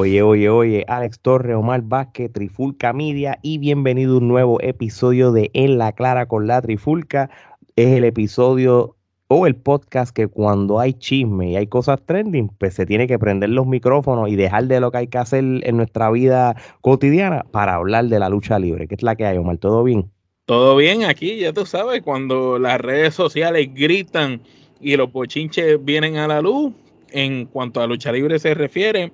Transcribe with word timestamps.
Oye, 0.00 0.22
oye, 0.22 0.48
oye, 0.48 0.84
Alex 0.86 1.18
Torres, 1.18 1.56
Omar 1.56 1.82
Vázquez, 1.82 2.32
Trifulca 2.32 2.92
Media 2.92 3.40
y 3.42 3.58
bienvenido 3.58 4.14
a 4.14 4.18
un 4.18 4.28
nuevo 4.28 4.60
episodio 4.60 5.32
de 5.32 5.50
En 5.54 5.76
la 5.76 5.90
Clara 5.90 6.26
con 6.26 6.46
la 6.46 6.62
Trifulca. 6.62 7.30
Es 7.74 7.88
el 7.88 8.04
episodio 8.04 8.94
o 9.26 9.48
el 9.48 9.56
podcast 9.56 10.14
que 10.14 10.28
cuando 10.28 10.78
hay 10.78 10.92
chisme 10.92 11.50
y 11.50 11.56
hay 11.56 11.66
cosas 11.66 11.98
trending, 12.06 12.48
pues 12.60 12.74
se 12.74 12.86
tiene 12.86 13.08
que 13.08 13.18
prender 13.18 13.50
los 13.50 13.66
micrófonos 13.66 14.28
y 14.28 14.36
dejar 14.36 14.68
de 14.68 14.78
lo 14.78 14.92
que 14.92 14.98
hay 14.98 15.06
que 15.08 15.18
hacer 15.18 15.42
en 15.42 15.76
nuestra 15.76 16.12
vida 16.12 16.54
cotidiana 16.80 17.44
para 17.50 17.74
hablar 17.74 18.04
de 18.04 18.20
la 18.20 18.28
lucha 18.28 18.60
libre. 18.60 18.86
¿Qué 18.86 18.94
es 18.94 19.02
la 19.02 19.16
que 19.16 19.26
hay, 19.26 19.36
Omar? 19.36 19.58
¿Todo 19.58 19.82
bien? 19.82 20.12
Todo 20.46 20.76
bien 20.76 21.02
aquí, 21.06 21.38
ya 21.38 21.52
tú 21.52 21.66
sabes, 21.66 22.02
cuando 22.02 22.60
las 22.60 22.80
redes 22.80 23.14
sociales 23.14 23.68
gritan 23.74 24.42
y 24.80 24.96
los 24.96 25.10
bochinches 25.10 25.84
vienen 25.84 26.18
a 26.18 26.28
la 26.28 26.40
luz, 26.40 26.72
en 27.10 27.46
cuanto 27.46 27.80
a 27.80 27.86
lucha 27.86 28.12
libre 28.12 28.38
se 28.38 28.54
refiere, 28.54 29.12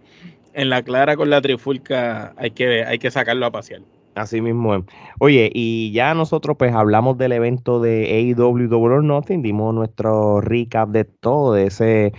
en 0.55 0.71
la 0.71 0.83
clara 0.83 1.17
con 1.17 1.31
la 1.31 1.41
trifulca 1.41 2.35
hay 2.37 2.51
que, 2.53 2.85
hay 2.85 2.99
que 2.99 3.11
sacarlo 3.11 3.47
a 3.47 3.51
pasear. 3.53 3.83
Así 4.15 4.41
mismo. 4.41 4.85
Oye, 5.19 5.51
y 5.53 5.91
ya 5.93 6.15
nosotros 6.15 6.57
pues 6.57 6.73
hablamos 6.73 7.19
del 7.19 7.33
evento 7.33 7.81
de 7.81 8.35
AEW 8.37 8.69
Double 8.69 8.95
or 8.95 9.05
Nothing, 9.05 9.43
dimos 9.43 9.75
nuestro 9.75 10.41
recap 10.41 10.91
de 10.91 11.05
todo, 11.05 11.55
de 11.55 11.67
ese 11.67 12.13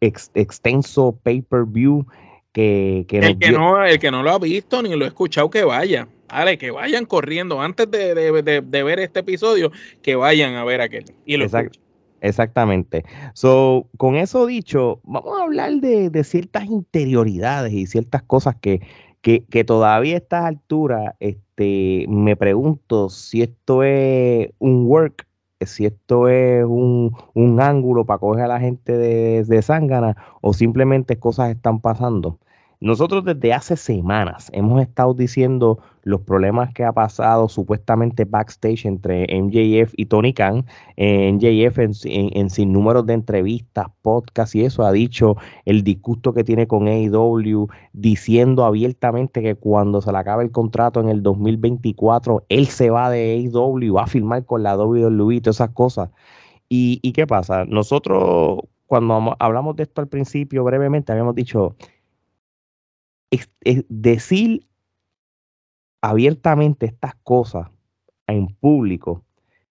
extenso 0.00 1.18
pay-per-view 1.22 2.06
que, 2.52 3.06
que 3.08 3.18
el, 3.18 3.38
que 3.38 3.52
no, 3.52 3.84
el 3.84 3.98
que 3.98 4.10
no 4.10 4.22
lo 4.22 4.30
ha 4.30 4.38
visto 4.38 4.82
ni 4.82 4.94
lo 4.94 5.04
ha 5.04 5.08
escuchado, 5.08 5.50
que 5.50 5.64
vaya. 5.64 6.08
Ale, 6.28 6.58
que 6.58 6.70
vayan 6.70 7.06
corriendo 7.06 7.60
antes 7.60 7.90
de, 7.90 8.14
de, 8.14 8.82
ver 8.84 9.00
este 9.00 9.20
episodio, 9.20 9.72
que 10.00 10.14
vayan 10.14 10.54
a 10.54 10.64
ver 10.64 10.80
aquel. 10.80 11.04
Y 11.26 11.36
lo 11.36 11.46
Exactamente. 12.20 13.04
So, 13.34 13.88
con 13.96 14.16
eso 14.16 14.46
dicho, 14.46 15.00
vamos 15.04 15.38
a 15.38 15.44
hablar 15.44 15.72
de, 15.80 16.24
ciertas 16.24 16.66
interioridades 16.66 17.72
y 17.72 17.86
ciertas 17.86 18.22
cosas 18.22 18.56
que, 18.60 18.82
que, 19.22 19.44
que, 19.44 19.64
todavía 19.64 20.14
a 20.14 20.18
estas 20.18 20.44
alturas 20.44 21.14
este, 21.18 22.06
me 22.08 22.36
pregunto 22.36 23.08
si 23.08 23.42
esto 23.42 23.82
es 23.82 24.50
un 24.58 24.86
work, 24.86 25.26
si 25.60 25.86
esto 25.86 26.28
es 26.28 26.64
un, 26.64 27.16
un 27.34 27.60
ángulo 27.60 28.04
para 28.04 28.18
coger 28.18 28.44
a 28.44 28.48
la 28.48 28.60
gente 28.60 28.96
de, 28.96 29.44
de 29.44 29.62
Zángana 29.62 30.16
o 30.40 30.52
simplemente 30.52 31.18
cosas 31.18 31.50
están 31.50 31.80
pasando. 31.80 32.38
Nosotros 32.82 33.26
desde 33.26 33.52
hace 33.52 33.76
semanas 33.76 34.50
hemos 34.54 34.80
estado 34.80 35.12
diciendo 35.12 35.80
los 36.02 36.22
problemas 36.22 36.72
que 36.72 36.82
ha 36.82 36.92
pasado 36.92 37.46
supuestamente 37.50 38.24
backstage 38.24 38.86
entre 38.86 39.26
MJF 39.38 39.92
y 39.98 40.06
Tony 40.06 40.32
Khan. 40.32 40.64
Eh, 40.96 41.30
MJF 41.30 41.78
en, 41.78 41.92
en, 42.06 42.48
sin 42.48 42.72
números 42.72 43.04
de 43.04 43.12
entrevistas, 43.12 43.88
podcasts 44.00 44.54
y 44.54 44.64
eso 44.64 44.82
ha 44.86 44.92
dicho 44.92 45.36
el 45.66 45.84
disgusto 45.84 46.32
que 46.32 46.42
tiene 46.42 46.66
con 46.66 46.88
AEW, 46.88 47.68
diciendo 47.92 48.64
abiertamente 48.64 49.42
que 49.42 49.56
cuando 49.56 50.00
se 50.00 50.10
le 50.10 50.16
acabe 50.16 50.44
el 50.44 50.50
contrato 50.50 51.00
en 51.00 51.10
el 51.10 51.22
2024, 51.22 52.46
él 52.48 52.66
se 52.66 52.88
va 52.88 53.10
de 53.10 53.32
AEW 53.34 53.94
va 53.94 54.04
a 54.04 54.06
firmar 54.06 54.46
con 54.46 54.62
la 54.62 54.74
WWE 54.78 55.34
y 55.34 55.40
todas 55.42 55.56
esas 55.56 55.70
cosas. 55.70 56.10
¿Y, 56.70 56.98
y 57.02 57.12
qué 57.12 57.26
pasa? 57.26 57.66
Nosotros, 57.66 58.60
cuando 58.86 59.36
hablamos 59.38 59.76
de 59.76 59.82
esto 59.82 60.00
al 60.00 60.08
principio, 60.08 60.64
brevemente, 60.64 61.12
habíamos 61.12 61.34
dicho 61.34 61.76
es, 63.30 63.48
decir 63.88 64.66
abiertamente 66.00 66.86
estas 66.86 67.14
cosas 67.22 67.68
en 68.26 68.48
público, 68.48 69.24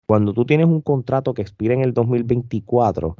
cuando 0.05 0.33
tú 0.33 0.45
tienes 0.45 0.67
un 0.67 0.81
contrato 0.81 1.33
que 1.33 1.41
expira 1.41 1.73
en 1.73 1.81
el 1.81 1.93
2024, 1.93 3.15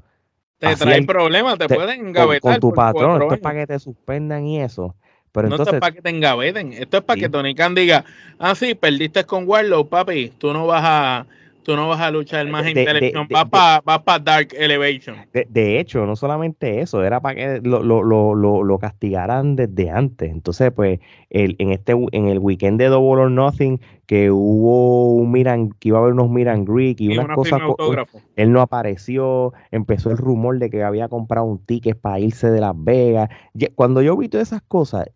te 0.58 0.75
trae 0.75 1.03
problemas, 1.03 1.58
te, 1.58 1.68
pueden 1.68 2.08
engavetar. 2.08 2.59
Con, 2.59 2.59
tu 2.59 2.74
patrón, 2.75 3.22
esto 3.22 3.34
es 3.34 3.40
para 3.40 3.59
que 3.59 3.68
te 3.68 3.80
suspendan 3.80 4.46
y 4.46 4.62
eso. 4.62 4.96
Pero 5.31 5.47
no 5.47 5.56
entonces, 5.56 5.74
esto 5.74 5.78
es 5.78 5.81
para 5.81 5.96
que 5.96 6.02
te 6.02 6.09
engaveten, 6.09 6.74
esto 6.74 6.97
es 6.97 7.03
para 7.03 7.20
que 7.20 7.30
Tony 7.30 7.56
Khan 7.56 7.74
diga, 7.74 8.06
ah, 8.38 8.53
sí, 8.53 8.75
perdiste 8.75 9.24
con 9.24 9.47
Warlow, 9.47 9.88
papi, 9.88 10.34
tú 10.38 10.53
no 10.53 10.68
vas 10.68 10.84
a, 10.84 11.25
tú 11.63 11.75
no 11.75 11.88
vas 11.88 12.01
a 12.01 12.11
luchar 12.11 12.47
más 12.47 12.66
en 12.66 12.73
televisión, 12.73 13.27
vas 13.29 13.45
para 13.45 14.19
Dark 14.19 14.49
Elevation. 14.53 15.17
De, 15.33 15.79
hecho, 15.79 16.05
no 16.05 16.16
solamente 16.16 16.81
eso, 16.81 17.03
era 17.03 17.19
para 17.19 17.35
que 17.35 17.61
lo, 17.63 17.83
lo, 17.83 18.03
lo, 18.03 18.63
lo, 18.63 18.79
castigaran 18.79 19.55
desde 19.55 19.89
antes. 19.89 20.31
Entonces, 20.31 20.72
pues, 20.72 20.99
el, 21.29 21.55
en 21.59 21.72
este 21.72 21.94
en 22.11 22.27
el 22.27 22.39
weekend 22.39 22.79
de 22.79 22.88
Double 22.88 23.22
or 23.22 23.31
Nothing, 23.31 23.79
que 24.05 24.31
hubo 24.31 25.13
un 25.13 25.31
Miran, 25.31 25.69
que 25.79 25.89
iba 25.89 25.97
a 25.97 26.01
haber 26.01 26.13
unos 26.13 26.29
Miran 26.29 26.66
Greek 26.66 26.99
y, 26.99 27.17
unas 27.17 27.35
cosas. 27.35 27.61
Él 28.35 28.51
no 28.51 28.61
apareció, 28.61 29.53
empezó 29.72 30.11
el 30.11 30.17
rumor 30.17 30.59
de 30.59 30.69
que 30.69 30.83
había 30.83 31.07
comprado 31.07 31.45
un 31.45 31.63
ticket 31.66 31.99
para 31.99 32.19
irse 32.19 32.51
de 32.51 32.59
Las 32.59 32.75
Vegas. 32.75 33.29
Cuando 33.75 34.01
yo 34.01 34.17
vi 34.17 34.28
todas 34.28 34.49
esas 34.49 34.61
cosas, 34.63 35.09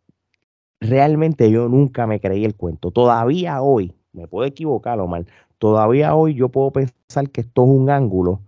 realmente 0.80 1.52
yo 1.52 1.68
nunca 1.68 2.08
me 2.08 2.20
creí 2.20 2.46
el 2.46 2.56
cuento. 2.56 2.92
Todavía 2.92 3.62
hoy, 3.62 3.94
me 4.14 4.28
puedo 4.28 4.48
equivocar, 4.48 4.98
mal 5.08 5.26
todavía 5.58 6.16
hoy 6.16 6.36
yo 6.36 6.50
puedo 6.50 6.72
pensar 6.72 7.30
que 7.32 7.42
esto 7.42 7.64
es 7.64 7.70
un 7.70 7.90
ángulo, 7.90 8.42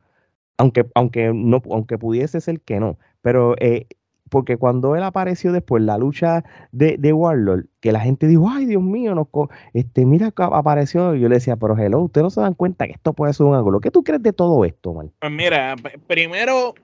aunque, 0.57 0.85
aunque, 0.95 1.31
no, 1.33 1.61
aunque 1.71 1.97
pudiese 1.97 2.41
ser 2.41 2.61
que 2.61 2.79
no, 2.79 2.97
pero 3.21 3.55
eh, 3.59 3.87
porque 4.29 4.57
cuando 4.57 4.95
él 4.95 5.03
apareció 5.03 5.51
después, 5.51 5.83
la 5.83 5.97
lucha 5.97 6.43
de, 6.71 6.97
de 6.97 7.13
Warlord, 7.13 7.65
que 7.79 7.91
la 7.91 7.99
gente 7.99 8.27
dijo, 8.27 8.49
ay 8.49 8.65
Dios 8.65 8.81
mío, 8.81 9.15
no, 9.15 9.29
este, 9.73 10.05
mira 10.05 10.33
apareció, 10.35 11.15
yo 11.15 11.29
le 11.29 11.35
decía, 11.35 11.55
pero 11.55 11.77
hello, 11.77 12.01
ustedes 12.01 12.23
no 12.23 12.29
se 12.29 12.41
dan 12.41 12.53
cuenta 12.53 12.85
que 12.85 12.93
esto 12.93 13.13
puede 13.13 13.33
ser 13.33 13.45
un 13.45 13.55
ángulo. 13.55 13.79
¿Qué 13.79 13.91
tú 13.91 14.03
crees 14.03 14.21
de 14.21 14.33
todo 14.33 14.65
esto, 14.65 14.93
man? 14.93 15.11
Pues 15.19 15.31
mira, 15.31 15.75
primero, 16.07 16.75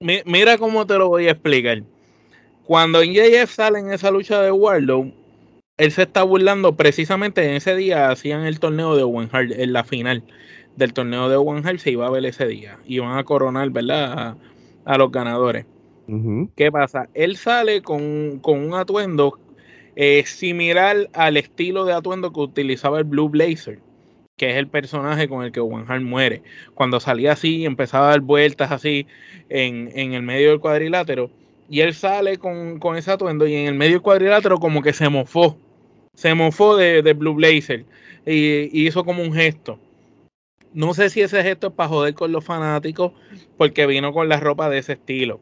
mira 0.00 0.58
cómo 0.58 0.86
te 0.86 0.98
lo 0.98 1.08
voy 1.08 1.28
a 1.28 1.32
explicar. 1.32 1.82
Cuando 2.64 3.02
NJF 3.02 3.50
sale 3.50 3.78
en 3.78 3.92
esa 3.92 4.10
lucha 4.10 4.40
de 4.42 4.50
Warlord, 4.50 5.12
él 5.76 5.92
se 5.92 6.02
está 6.02 6.22
burlando 6.22 6.74
precisamente 6.76 7.44
en 7.44 7.54
ese 7.54 7.76
día 7.76 8.10
hacían 8.10 8.44
el 8.44 8.60
torneo 8.60 8.96
de 8.96 9.02
Owen 9.02 9.28
Hart, 9.30 9.52
en 9.52 9.72
la 9.72 9.84
final 9.84 10.22
del 10.76 10.92
torneo 10.92 11.28
de 11.28 11.36
Owen 11.36 11.66
Hart 11.66 11.78
se 11.78 11.90
iba 11.90 12.06
a 12.06 12.10
ver 12.10 12.24
ese 12.24 12.46
día 12.46 12.78
y 12.86 12.98
van 12.98 13.18
a 13.18 13.24
coronar, 13.24 13.70
¿verdad? 13.70 14.36
A, 14.84 14.98
los 14.98 15.10
ganadores. 15.10 15.66
¿Qué 16.54 16.70
pasa? 16.70 17.08
Él 17.14 17.36
sale 17.36 17.82
con, 17.82 18.40
un 18.42 18.74
atuendo 18.74 19.38
eh, 19.96 20.22
similar 20.24 21.10
al 21.12 21.36
estilo 21.36 21.84
de 21.84 21.92
atuendo 21.92 22.32
que 22.32 22.40
utilizaba 22.40 22.98
el 22.98 23.04
Blue 23.04 23.28
Blazer, 23.28 23.80
que 24.36 24.50
es 24.50 24.56
el 24.56 24.68
personaje 24.68 25.28
con 25.28 25.44
el 25.44 25.50
que 25.50 25.60
Owen 25.60 25.84
Hart 25.88 26.02
muere. 26.02 26.42
Cuando 26.74 27.00
salía 27.00 27.32
así, 27.32 27.64
empezaba 27.64 28.06
a 28.06 28.10
dar 28.10 28.20
vueltas 28.20 28.70
así 28.70 29.06
en, 29.48 29.90
en 29.94 30.12
el 30.12 30.22
medio 30.22 30.50
del 30.50 30.60
cuadrilátero. 30.60 31.30
Y 31.68 31.80
él 31.80 31.94
sale 31.94 32.38
con, 32.38 32.78
con 32.78 32.96
ese 32.96 33.10
atuendo 33.10 33.46
y 33.48 33.54
en 33.54 33.66
el 33.66 33.74
medio 33.74 33.94
del 33.94 34.02
cuadrilátero 34.02 34.58
como 34.58 34.82
que 34.82 34.92
se 34.92 35.08
mofó 35.08 35.58
se 36.16 36.34
mofó 36.34 36.76
de, 36.76 37.12
Blue 37.12 37.34
Blazer 37.34 37.84
y, 38.26 38.86
hizo 38.86 39.04
como 39.04 39.22
un 39.22 39.32
gesto. 39.32 39.78
No 40.72 40.92
sé 40.94 41.08
si 41.10 41.20
ese 41.20 41.42
gesto 41.42 41.68
es 41.68 41.72
para 41.74 41.88
joder 41.88 42.14
con 42.14 42.32
los 42.32 42.44
fanáticos, 42.44 43.12
porque 43.56 43.86
vino 43.86 44.12
con 44.12 44.28
la 44.28 44.40
ropa 44.40 44.68
de 44.68 44.78
ese 44.78 44.94
estilo. 44.94 45.40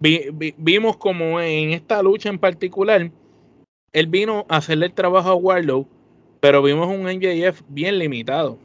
vimos 0.00 0.96
como 0.96 1.40
en 1.40 1.70
esta 1.70 2.02
lucha 2.02 2.30
en 2.30 2.38
particular, 2.38 3.10
él 3.92 4.06
vino 4.06 4.46
a 4.48 4.56
hacerle 4.56 4.86
el 4.86 4.94
trabajo 4.94 5.28
a 5.28 5.34
Warlow, 5.34 5.86
pero 6.40 6.62
vimos 6.62 6.88
un 6.88 7.06
NJF 7.06 7.62
bien 7.68 7.98
limitado. 7.98 8.58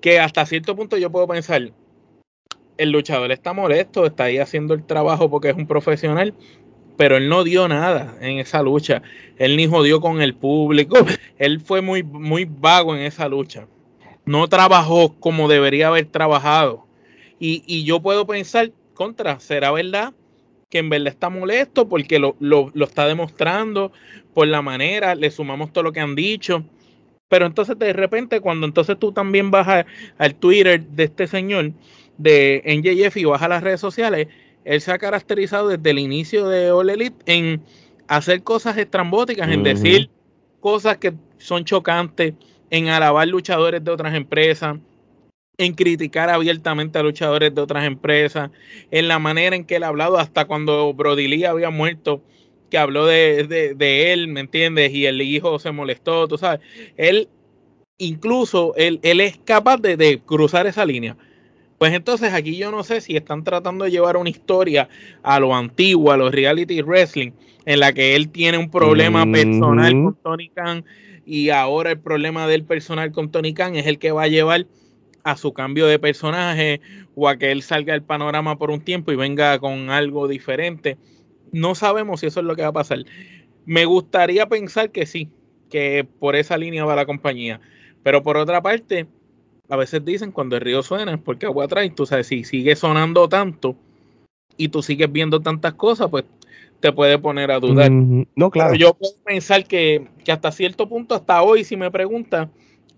Que 0.00 0.20
hasta 0.20 0.46
cierto 0.46 0.76
punto 0.76 0.96
yo 0.96 1.10
puedo 1.10 1.26
pensar, 1.26 1.72
el 2.78 2.90
luchador 2.90 3.30
está 3.32 3.52
molesto, 3.52 4.06
está 4.06 4.24
ahí 4.24 4.38
haciendo 4.38 4.74
el 4.74 4.84
trabajo 4.84 5.30
porque 5.30 5.50
es 5.50 5.56
un 5.56 5.66
profesional, 5.66 6.34
pero 6.96 7.16
él 7.16 7.28
no 7.28 7.44
dio 7.44 7.68
nada 7.68 8.16
en 8.20 8.38
esa 8.38 8.62
lucha. 8.62 9.02
Él 9.38 9.56
ni 9.56 9.66
jodió 9.66 10.00
con 10.00 10.20
el 10.20 10.34
público. 10.34 10.96
Él 11.38 11.60
fue 11.60 11.80
muy, 11.80 12.02
muy 12.02 12.44
vago 12.44 12.94
en 12.94 13.02
esa 13.02 13.28
lucha. 13.28 13.66
No 14.26 14.48
trabajó 14.48 15.14
como 15.18 15.48
debería 15.48 15.88
haber 15.88 16.06
trabajado. 16.06 16.86
Y, 17.38 17.84
yo 17.84 18.00
puedo 18.02 18.26
pensar, 18.26 18.70
contra, 18.92 19.40
¿será 19.40 19.72
verdad? 19.72 20.12
Que 20.68 20.78
en 20.78 20.90
verdad 20.90 21.08
está 21.08 21.30
molesto 21.30 21.88
porque 21.88 22.18
lo, 22.18 22.36
está 22.74 23.06
demostrando 23.06 23.92
por 24.34 24.46
la 24.46 24.60
manera, 24.60 25.14
le 25.14 25.30
sumamos 25.30 25.72
todo 25.72 25.84
lo 25.84 25.92
que 25.92 26.00
han 26.00 26.14
dicho. 26.14 26.62
Pero 27.28 27.46
entonces 27.46 27.78
de 27.78 27.94
repente, 27.94 28.40
cuando 28.40 28.66
entonces 28.66 28.98
tú 28.98 29.10
también 29.10 29.50
vas 29.50 29.86
al 30.18 30.34
Twitter 30.34 30.82
de 30.82 31.04
este 31.04 31.26
señor, 31.26 31.72
de 32.18 32.62
NJF 32.66 33.16
y 33.16 33.24
vas 33.24 33.40
a 33.40 33.48
las 33.48 33.62
redes 33.62 33.80
sociales, 33.80 34.28
él 34.64 34.80
se 34.80 34.92
ha 34.92 34.98
caracterizado 34.98 35.68
desde 35.68 35.90
el 35.90 35.98
inicio 35.98 36.48
de 36.48 36.70
All 36.70 36.90
Elite 36.90 37.16
en 37.26 37.62
hacer 38.08 38.42
cosas 38.42 38.76
estrambóticas, 38.76 39.48
en 39.50 39.62
decir 39.62 40.10
cosas 40.60 40.98
que 40.98 41.14
son 41.38 41.64
chocantes, 41.64 42.34
en 42.70 42.88
alabar 42.88 43.26
luchadores 43.28 43.82
de 43.82 43.90
otras 43.90 44.14
empresas, 44.14 44.78
en 45.56 45.74
criticar 45.74 46.30
abiertamente 46.30 46.98
a 46.98 47.02
luchadores 47.02 47.54
de 47.54 47.60
otras 47.60 47.84
empresas, 47.84 48.50
en 48.90 49.08
la 49.08 49.18
manera 49.18 49.56
en 49.56 49.64
que 49.64 49.76
él 49.76 49.84
ha 49.84 49.88
hablado, 49.88 50.18
hasta 50.18 50.46
cuando 50.46 50.92
Brody 50.94 51.28
Lee 51.28 51.44
había 51.44 51.70
muerto, 51.70 52.22
que 52.70 52.78
habló 52.78 53.06
de, 53.06 54.12
él, 54.12 54.28
¿me 54.28 54.40
entiendes? 54.40 54.92
Y 54.92 55.06
el 55.06 55.20
hijo 55.20 55.58
se 55.58 55.72
molestó, 55.72 56.28
tú 56.28 56.38
sabes. 56.38 56.60
Él, 56.96 57.28
incluso, 57.98 58.74
él, 58.76 59.00
él 59.02 59.20
es 59.20 59.38
capaz 59.44 59.78
de, 59.78 59.96
de 59.96 60.20
cruzar 60.20 60.66
esa 60.66 60.84
línea. 60.84 61.16
Pues 61.80 61.94
entonces 61.94 62.34
aquí 62.34 62.58
yo 62.58 62.70
no 62.70 62.84
sé 62.84 63.00
si 63.00 63.16
están 63.16 63.42
tratando 63.42 63.86
de 63.86 63.90
llevar 63.90 64.18
una 64.18 64.28
historia 64.28 64.90
a 65.22 65.40
lo 65.40 65.56
antiguo, 65.56 66.12
a 66.12 66.18
los 66.18 66.30
reality 66.30 66.82
wrestling, 66.82 67.30
en 67.64 67.80
la 67.80 67.94
que 67.94 68.16
él 68.16 68.28
tiene 68.28 68.58
un 68.58 68.70
problema 68.70 69.24
personal 69.24 69.90
con 69.90 70.14
Tony 70.16 70.50
Khan 70.50 70.84
y 71.24 71.48
ahora 71.48 71.92
el 71.92 71.98
problema 71.98 72.46
del 72.46 72.64
personal 72.64 73.12
con 73.12 73.30
Tony 73.30 73.54
Khan 73.54 73.76
es 73.76 73.86
el 73.86 73.98
que 73.98 74.12
va 74.12 74.24
a 74.24 74.28
llevar 74.28 74.66
a 75.24 75.38
su 75.38 75.54
cambio 75.54 75.86
de 75.86 75.98
personaje 75.98 76.82
o 77.14 77.30
a 77.30 77.38
que 77.38 77.50
él 77.50 77.62
salga 77.62 77.94
del 77.94 78.02
panorama 78.02 78.58
por 78.58 78.70
un 78.70 78.82
tiempo 78.82 79.10
y 79.10 79.16
venga 79.16 79.58
con 79.58 79.88
algo 79.88 80.28
diferente. 80.28 80.98
No 81.50 81.74
sabemos 81.74 82.20
si 82.20 82.26
eso 82.26 82.40
es 82.40 82.46
lo 82.46 82.56
que 82.56 82.62
va 82.62 82.68
a 82.68 82.72
pasar. 82.72 82.98
Me 83.64 83.86
gustaría 83.86 84.46
pensar 84.50 84.90
que 84.90 85.06
sí, 85.06 85.30
que 85.70 86.06
por 86.18 86.36
esa 86.36 86.58
línea 86.58 86.84
va 86.84 86.94
la 86.94 87.06
compañía. 87.06 87.58
Pero 88.02 88.22
por 88.22 88.36
otra 88.36 88.60
parte, 88.60 89.06
a 89.70 89.76
veces 89.76 90.04
dicen 90.04 90.32
cuando 90.32 90.56
el 90.56 90.62
río 90.62 90.82
suena 90.82 91.14
es 91.14 91.20
porque 91.20 91.46
agua 91.46 91.68
trae. 91.68 91.90
Tú 91.90 92.04
sabes, 92.04 92.26
si 92.26 92.44
sigue 92.44 92.74
sonando 92.74 93.28
tanto 93.28 93.76
y 94.56 94.68
tú 94.68 94.82
sigues 94.82 95.10
viendo 95.10 95.40
tantas 95.40 95.74
cosas, 95.74 96.08
pues 96.10 96.24
te 96.80 96.92
puede 96.92 97.18
poner 97.18 97.50
a 97.52 97.60
dudar. 97.60 97.90
no, 97.90 98.50
claro. 98.50 98.74
yo 98.74 98.94
puedo 98.94 99.14
pensar 99.24 99.64
que, 99.64 100.08
que, 100.24 100.32
hasta 100.32 100.50
cierto 100.50 100.88
punto, 100.88 101.14
hasta 101.14 101.42
hoy, 101.42 101.62
si 101.62 101.76
me 101.76 101.90
preguntan, 101.90 102.50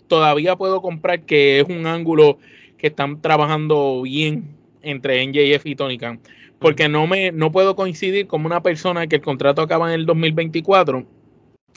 todavía 0.08 0.56
puedo 0.56 0.80
comprar 0.80 1.22
que 1.22 1.60
es 1.60 1.68
un 1.68 1.86
ángulo 1.86 2.38
que 2.78 2.86
están 2.86 3.20
trabajando 3.20 4.02
bien 4.02 4.56
entre 4.80 5.26
NJF 5.26 5.66
y 5.66 5.76
Tony 5.76 5.98
Khan. 5.98 6.20
Porque 6.58 6.88
no 6.88 7.06
me 7.06 7.32
no 7.32 7.52
puedo 7.52 7.76
coincidir 7.76 8.26
como 8.28 8.46
una 8.46 8.62
persona 8.62 9.06
que 9.08 9.16
el 9.16 9.22
contrato 9.22 9.62
acaba 9.62 9.92
en 9.92 10.00
el 10.00 10.06
2024 10.06 11.04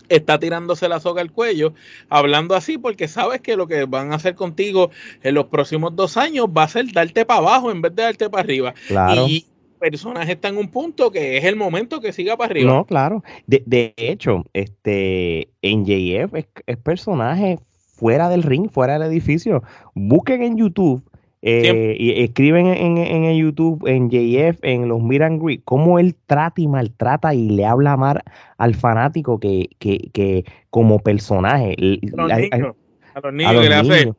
está 0.10 0.40
tirándose 0.40 0.88
la 0.88 1.00
soga 1.00 1.22
al 1.22 1.32
cuello, 1.32 1.74
hablando 2.10 2.56
así, 2.56 2.78
porque 2.78 3.08
sabes 3.08 3.42
que 3.42 3.56
lo 3.56 3.68
que 3.68 3.86
van 3.86 4.12
a 4.12 4.16
hacer 4.16 4.36
contigo 4.36 4.92
en 5.24 5.36
los 5.36 5.46
próximos 5.46 5.96
dos 5.96 6.18
años 6.18 6.48
va 6.48 6.64
a 6.64 6.68
ser 6.68 6.92
darte 6.92 7.26
para 7.26 7.40
abajo 7.40 7.72
en 7.72 7.82
vez 7.82 7.96
de 7.96 8.04
darte 8.04 8.30
para 8.30 8.44
arriba. 8.44 8.74
Claro. 8.88 9.26
Y 9.28 9.46
personaje 9.80 10.34
está 10.34 10.48
en 10.48 10.58
un 10.58 10.70
punto 10.70 11.12
que 11.12 11.38
es 11.38 11.44
el 11.44 11.56
momento 11.56 12.00
que 12.00 12.14
siga 12.14 12.38
para 12.38 12.52
arriba. 12.52 12.72
No, 12.72 12.86
claro. 12.86 13.24
De, 13.46 13.62
de 13.66 13.94
hecho, 13.98 14.44
este 14.54 15.50
NJF 15.62 16.34
es, 16.36 16.48
es 16.66 16.78
personaje 16.78 17.60
fuera 17.96 18.30
del 18.30 18.44
ring, 18.44 18.70
fuera 18.70 18.94
del 18.94 19.12
edificio. 19.12 19.64
Busquen 19.94 20.44
en 20.44 20.58
YouTube 20.58 21.04
eh, 21.48 21.96
y 22.00 22.24
escriben 22.24 22.66
en, 22.66 22.98
en, 22.98 23.38
YouTube, 23.38 23.88
en 23.88 24.10
JF, 24.10 24.58
en 24.64 24.88
los 24.88 25.00
Miran 25.00 25.40
cómo 25.64 26.00
él 26.00 26.16
trata 26.26 26.60
y 26.60 26.68
maltrata 26.68 27.36
y 27.36 27.50
le 27.50 27.68
habla 27.68 27.96
mal 27.98 28.24
al 28.58 28.74
fanático 28.74 29.40
que, 29.40 29.70
que, 29.78 30.10
que 30.12 30.44
como 30.72 30.98
personaje. 30.98 31.76
A 32.18 32.22
los 32.26 32.34
niños, 32.34 32.76
a 33.14 33.22
los 33.22 33.34
niños, 33.34 34.16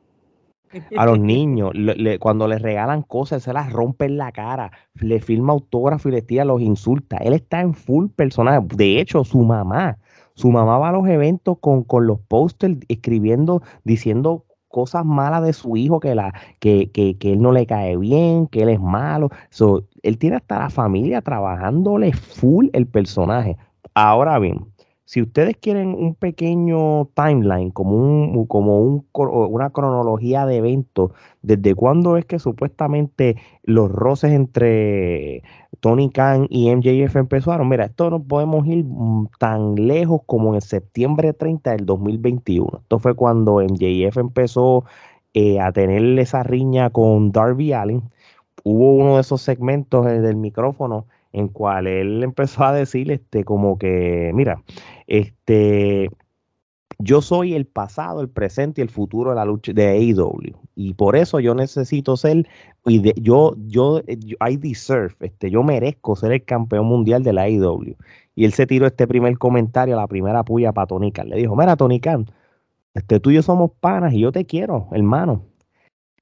a 0.96 1.06
los 1.06 1.18
niños, 1.18 1.72
cuando 2.20 2.46
les 2.46 2.62
regalan 2.62 3.02
cosas, 3.02 3.42
se 3.42 3.52
las 3.52 3.72
rompe 3.72 4.04
en 4.04 4.18
la 4.18 4.30
cara, 4.30 4.70
le 4.94 5.18
firma 5.18 5.52
autógrafo 5.52 6.08
y 6.08 6.12
les 6.12 6.24
tira, 6.24 6.44
los 6.44 6.62
insulta. 6.62 7.16
Él 7.16 7.32
está 7.32 7.60
en 7.60 7.74
full 7.74 8.06
personaje. 8.14 8.64
De 8.76 9.00
hecho, 9.00 9.24
su 9.24 9.40
mamá, 9.40 9.98
su 10.34 10.52
mamá 10.52 10.78
va 10.78 10.90
a 10.90 10.92
los 10.92 11.08
eventos 11.08 11.58
con, 11.58 11.82
con 11.82 12.06
los 12.06 12.20
pósters 12.20 12.78
escribiendo, 12.86 13.62
diciendo 13.82 14.44
cosas 14.68 15.04
malas 15.04 15.42
de 15.42 15.52
su 15.52 15.76
hijo, 15.76 16.00
que, 16.00 16.14
la, 16.14 16.34
que, 16.60 16.90
que, 16.90 17.16
que 17.18 17.32
él 17.32 17.40
no 17.40 17.52
le 17.52 17.66
cae 17.66 17.96
bien, 17.96 18.46
que 18.46 18.62
él 18.62 18.68
es 18.68 18.80
malo. 18.80 19.30
él 20.02 20.18
tiene 20.18 20.36
hasta 20.36 20.58
la 20.58 20.70
familia 20.70 21.22
trabajándole 21.22 22.12
full 22.12 22.68
el 22.72 22.86
personaje. 22.86 23.56
Ahora 23.94 24.38
bien, 24.38 24.66
si 25.06 25.22
ustedes 25.22 25.56
quieren 25.56 25.94
un 25.94 26.16
pequeño 26.16 27.06
timeline, 27.14 27.70
como, 27.70 27.96
un, 27.96 28.46
como 28.46 28.80
un, 28.80 29.06
una 29.14 29.70
cronología 29.70 30.46
de 30.46 30.56
eventos, 30.56 31.12
desde 31.42 31.76
cuándo 31.76 32.16
es 32.16 32.24
que 32.24 32.40
supuestamente 32.40 33.36
los 33.62 33.88
roces 33.90 34.32
entre 34.32 35.44
Tony 35.80 36.10
Khan 36.10 36.46
y 36.50 36.74
MJF 36.74 37.16
empezaron. 37.16 37.68
Mira, 37.68 37.86
esto 37.86 38.10
no 38.10 38.22
podemos 38.22 38.66
ir 38.66 38.84
mm, 38.84 39.28
tan 39.38 39.74
lejos 39.74 40.22
como 40.26 40.54
en 40.54 40.60
septiembre 40.60 41.32
30 41.32 41.72
del 41.72 41.86
2021. 41.86 42.78
Esto 42.82 42.98
fue 42.98 43.14
cuando 43.14 43.60
MJF 43.60 44.16
empezó 44.18 44.84
eh, 45.34 45.60
a 45.60 45.72
tener 45.72 46.18
esa 46.18 46.42
riña 46.42 46.90
con 46.90 47.32
Darby 47.32 47.72
Allen. 47.72 48.02
Hubo 48.64 48.94
uno 48.96 49.16
de 49.16 49.20
esos 49.20 49.42
segmentos 49.42 50.06
eh, 50.06 50.20
del 50.20 50.36
micrófono 50.36 51.06
en 51.32 51.48
cual 51.48 51.86
él 51.86 52.22
empezó 52.22 52.64
a 52.64 52.72
decir 52.72 53.12
este 53.12 53.44
como 53.44 53.78
que, 53.78 54.30
mira, 54.34 54.62
este 55.06 56.10
yo 56.98 57.20
soy 57.20 57.54
el 57.54 57.66
pasado, 57.66 58.20
el 58.20 58.28
presente 58.28 58.80
y 58.80 58.82
el 58.82 58.90
futuro 58.90 59.30
de 59.30 59.36
la 59.36 59.44
lucha 59.44 59.72
de 59.72 59.88
AEW. 59.88 60.56
Y 60.74 60.94
por 60.94 61.16
eso 61.16 61.40
yo 61.40 61.54
necesito 61.54 62.16
ser, 62.16 62.48
y 62.86 63.00
de, 63.00 63.14
yo, 63.20 63.54
yo, 63.66 64.00
I 64.08 64.56
deserve, 64.56 65.14
este, 65.20 65.50
yo 65.50 65.62
merezco 65.62 66.16
ser 66.16 66.32
el 66.32 66.44
campeón 66.44 66.86
mundial 66.86 67.22
de 67.22 67.32
la 67.32 67.42
AEW. 67.42 67.96
Y 68.34 68.44
él 68.44 68.52
se 68.52 68.66
tiró 68.66 68.86
este 68.86 69.06
primer 69.06 69.38
comentario, 69.38 69.96
la 69.96 70.06
primera 70.06 70.42
puya 70.44 70.72
para 70.72 70.86
Tony 70.86 71.12
Khan. 71.12 71.28
Le 71.28 71.36
dijo, 71.36 71.56
mira, 71.56 71.76
Tony 71.76 72.00
Khan, 72.00 72.26
este, 72.94 73.20
tú 73.20 73.30
y 73.30 73.34
yo 73.34 73.42
somos 73.42 73.72
panas 73.80 74.12
y 74.14 74.20
yo 74.20 74.32
te 74.32 74.46
quiero, 74.46 74.88
hermano. 74.92 75.42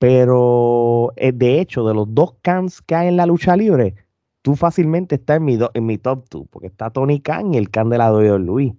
Pero 0.01 1.13
eh, 1.17 1.33
de 1.33 1.61
hecho, 1.61 1.87
de 1.87 1.95
los 1.95 2.13
dos 2.15 2.35
Khans 2.43 2.83
que 2.83 2.95
hay 2.95 3.09
en 3.09 3.17
la 3.17 3.27
lucha 3.27 3.57
libre, 3.57 3.95
tú 4.43 4.57
fácilmente 4.57 5.15
estás 5.17 5.39
en 5.39 5.45
mi, 5.45 5.59
en 5.73 5.87
mi 5.87 5.99
top 5.99 6.25
2, 6.31 6.47
porque 6.51 6.67
está 6.67 6.91
Tony 6.91 7.21
Khan 7.21 7.55
y 7.55 7.59
el 7.59 7.71
Khan 7.71 7.91
de 7.91 7.99
la 7.99 8.13
WWE. 8.13 8.75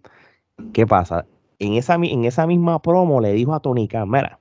¿Qué 0.74 0.86
pasa? 0.86 1.26
En 1.60 1.74
esa, 1.74 1.96
en 1.96 2.26
esa 2.26 2.48
misma 2.48 2.82
promo 2.82 3.22
le 3.22 3.34
dijo 3.34 3.54
a 3.54 3.60
Tony 3.60 3.88
Khan, 3.88 4.10
mira, 4.10 4.40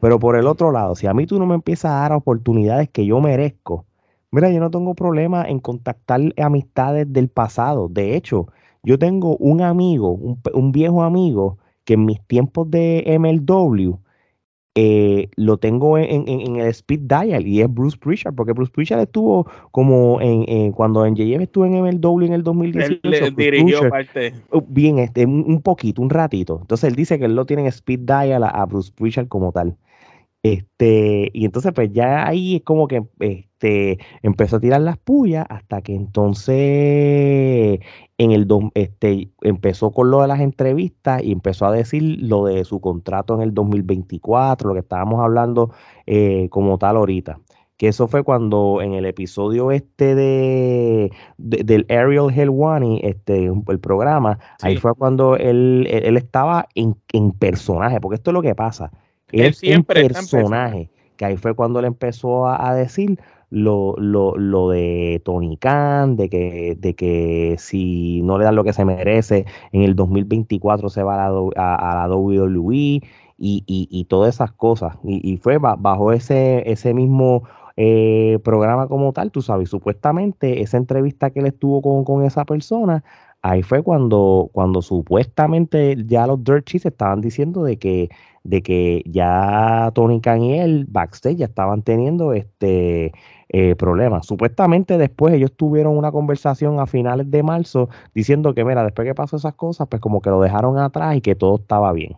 pero 0.00 0.18
por 0.18 0.36
el 0.36 0.46
otro 0.46 0.72
lado, 0.72 0.94
si 0.96 1.06
a 1.06 1.14
mí 1.14 1.26
tú 1.26 1.38
no 1.38 1.46
me 1.46 1.54
empiezas 1.54 1.92
a 1.92 2.00
dar 2.00 2.12
oportunidades 2.12 2.88
que 2.90 3.06
yo 3.06 3.20
merezco, 3.20 3.86
mira, 4.30 4.50
yo 4.50 4.60
no 4.60 4.70
tengo 4.70 4.94
problema 4.94 5.44
en 5.44 5.60
contactar 5.60 6.20
amistades 6.42 7.12
del 7.12 7.28
pasado. 7.28 7.88
De 7.88 8.16
hecho, 8.16 8.48
yo 8.82 8.98
tengo 8.98 9.36
un 9.36 9.62
amigo, 9.62 10.10
un, 10.10 10.40
un 10.54 10.72
viejo 10.72 11.02
amigo, 11.02 11.58
que 11.84 11.94
en 11.94 12.04
mis 12.04 12.20
tiempos 12.26 12.70
de 12.70 13.04
MLW, 13.06 13.98
eh, 14.74 15.28
lo 15.36 15.58
tengo 15.58 15.98
en, 15.98 16.26
en, 16.26 16.56
el 16.56 16.68
speed 16.68 17.00
dial 17.00 17.46
y 17.46 17.60
es 17.60 17.72
Bruce 17.72 17.98
Pritchard, 17.98 18.34
porque 18.34 18.52
Bruce 18.52 18.72
Pritchard 18.72 19.00
estuvo 19.00 19.46
como 19.70 20.18
en, 20.22 20.72
cuando 20.72 21.04
en 21.04 21.14
JF 21.14 21.42
estuvo 21.42 21.66
en 21.66 21.74
MLW 21.74 22.22
en 22.22 22.32
el 22.32 22.42
2018. 22.42 23.00
Él, 23.02 23.36
dirigió 23.36 23.90
parte. 23.90 24.32
Uh, 24.50 24.62
bien, 24.66 24.98
este, 24.98 25.26
un, 25.26 25.60
poquito, 25.60 26.00
un 26.00 26.08
ratito. 26.08 26.58
Entonces 26.62 26.88
él 26.88 26.96
dice 26.96 27.18
que 27.18 27.26
él 27.26 27.34
lo 27.34 27.44
tiene 27.44 27.62
en 27.62 27.68
speed 27.68 28.00
dial 28.00 28.44
a, 28.44 28.64
Bruce 28.64 28.90
Pritchard 28.94 29.28
como 29.28 29.52
tal. 29.52 29.76
Este, 30.42 31.30
y 31.32 31.44
entonces, 31.44 31.72
pues 31.72 31.92
ya 31.92 32.26
ahí 32.26 32.56
es 32.56 32.62
como 32.62 32.88
que 32.88 33.04
este, 33.20 33.98
empezó 34.22 34.56
a 34.56 34.60
tirar 34.60 34.80
las 34.80 34.98
pullas 34.98 35.46
hasta 35.48 35.82
que 35.82 35.94
entonces 35.94 37.78
en 38.18 38.32
el 38.32 38.48
este, 38.74 39.30
empezó 39.42 39.92
con 39.92 40.10
lo 40.10 40.20
de 40.22 40.28
las 40.28 40.40
entrevistas 40.40 41.22
y 41.22 41.30
empezó 41.32 41.66
a 41.66 41.72
decir 41.72 42.18
lo 42.20 42.46
de 42.46 42.64
su 42.64 42.80
contrato 42.80 43.34
en 43.34 43.42
el 43.42 43.54
2024, 43.54 44.68
lo 44.68 44.74
que 44.74 44.80
estábamos 44.80 45.20
hablando 45.20 45.70
eh, 46.06 46.48
como 46.50 46.76
tal 46.78 46.96
ahorita. 46.96 47.38
Que 47.76 47.88
eso 47.88 48.08
fue 48.08 48.22
cuando 48.24 48.80
en 48.82 48.94
el 48.94 49.06
episodio 49.06 49.70
este 49.70 50.14
de, 50.14 51.12
del 51.38 51.86
Ariel 51.88 52.30
Helwani, 52.30 53.00
este, 53.02 53.46
el 53.46 53.80
programa, 53.80 54.38
ahí 54.60 54.76
fue 54.76 54.94
cuando 54.94 55.36
él, 55.36 55.88
él, 55.90 56.16
estaba 56.16 56.68
en, 56.74 56.96
en, 57.12 57.32
personaje, 57.32 58.00
porque 58.00 58.16
esto 58.16 58.30
es 58.30 58.34
lo 58.34 58.42
que 58.42 58.54
pasa. 58.54 58.92
Él, 59.32 59.54
siempre 59.54 60.02
en 60.02 60.08
personaje, 60.08 60.90
que 61.16 61.24
ahí 61.24 61.36
fue 61.36 61.54
cuando 61.54 61.80
él 61.80 61.86
empezó 61.86 62.46
a 62.46 62.74
decir 62.74 63.18
lo, 63.52 63.94
lo, 63.98 64.34
lo, 64.38 64.70
de 64.70 65.20
Tony 65.26 65.58
Khan, 65.58 66.16
de 66.16 66.30
que, 66.30 66.74
de 66.78 66.94
que 66.94 67.56
si 67.58 68.22
no 68.22 68.38
le 68.38 68.44
dan 68.44 68.56
lo 68.56 68.64
que 68.64 68.72
se 68.72 68.86
merece, 68.86 69.44
en 69.72 69.82
el 69.82 69.94
2024 69.94 70.88
se 70.88 71.02
va 71.02 71.26
a 71.26 71.30
la, 71.30 71.76
a, 71.76 72.08
la 72.08 72.16
WWE 72.16 72.74
y, 72.74 73.02
y, 73.38 73.62
y, 73.90 74.04
todas 74.06 74.34
esas 74.34 74.52
cosas. 74.52 74.96
Y, 75.04 75.36
fue 75.36 75.58
bajo 75.58 76.12
ese, 76.12 76.62
ese 76.70 76.94
mismo 76.94 77.42
eh, 77.76 78.38
programa 78.42 78.88
como 78.88 79.12
tal, 79.12 79.30
tú 79.30 79.42
sabes, 79.42 79.68
supuestamente 79.68 80.62
esa 80.62 80.78
entrevista 80.78 81.28
que 81.28 81.40
él 81.40 81.46
estuvo 81.46 81.82
con, 81.82 82.04
con 82.04 82.24
esa 82.24 82.46
persona, 82.46 83.04
ahí 83.42 83.62
fue 83.62 83.82
cuando, 83.82 84.50
cuando 84.52 84.82
supuestamente 84.82 85.96
ya 86.06 86.26
los 86.26 86.42
Dirt 86.42 86.64
Cheese 86.64 86.88
estaban 86.88 87.20
diciendo 87.20 87.64
de 87.64 87.78
que, 87.78 88.08
de 88.44 88.62
que 88.62 89.02
ya 89.06 89.90
Tony 89.94 90.20
Khan 90.20 90.42
y 90.42 90.58
él 90.58 90.86
backstage 90.88 91.36
ya 91.36 91.46
estaban 91.46 91.82
teniendo 91.82 92.32
este 92.32 93.12
eh, 93.48 93.74
problemas. 93.76 94.26
Supuestamente 94.26 94.96
después 94.96 95.34
ellos 95.34 95.52
tuvieron 95.54 95.96
una 95.98 96.10
conversación 96.12 96.80
a 96.80 96.86
finales 96.86 97.30
de 97.30 97.42
marzo 97.42 97.88
diciendo 98.14 98.54
que, 98.54 98.64
mira, 98.64 98.84
después 98.84 99.06
que 99.06 99.14
pasó 99.14 99.36
esas 99.36 99.54
cosas, 99.54 99.88
pues 99.88 100.00
como 100.00 100.22
que 100.22 100.30
lo 100.30 100.40
dejaron 100.40 100.78
atrás 100.78 101.16
y 101.16 101.20
que 101.20 101.34
todo 101.34 101.56
estaba 101.56 101.92
bien. 101.92 102.16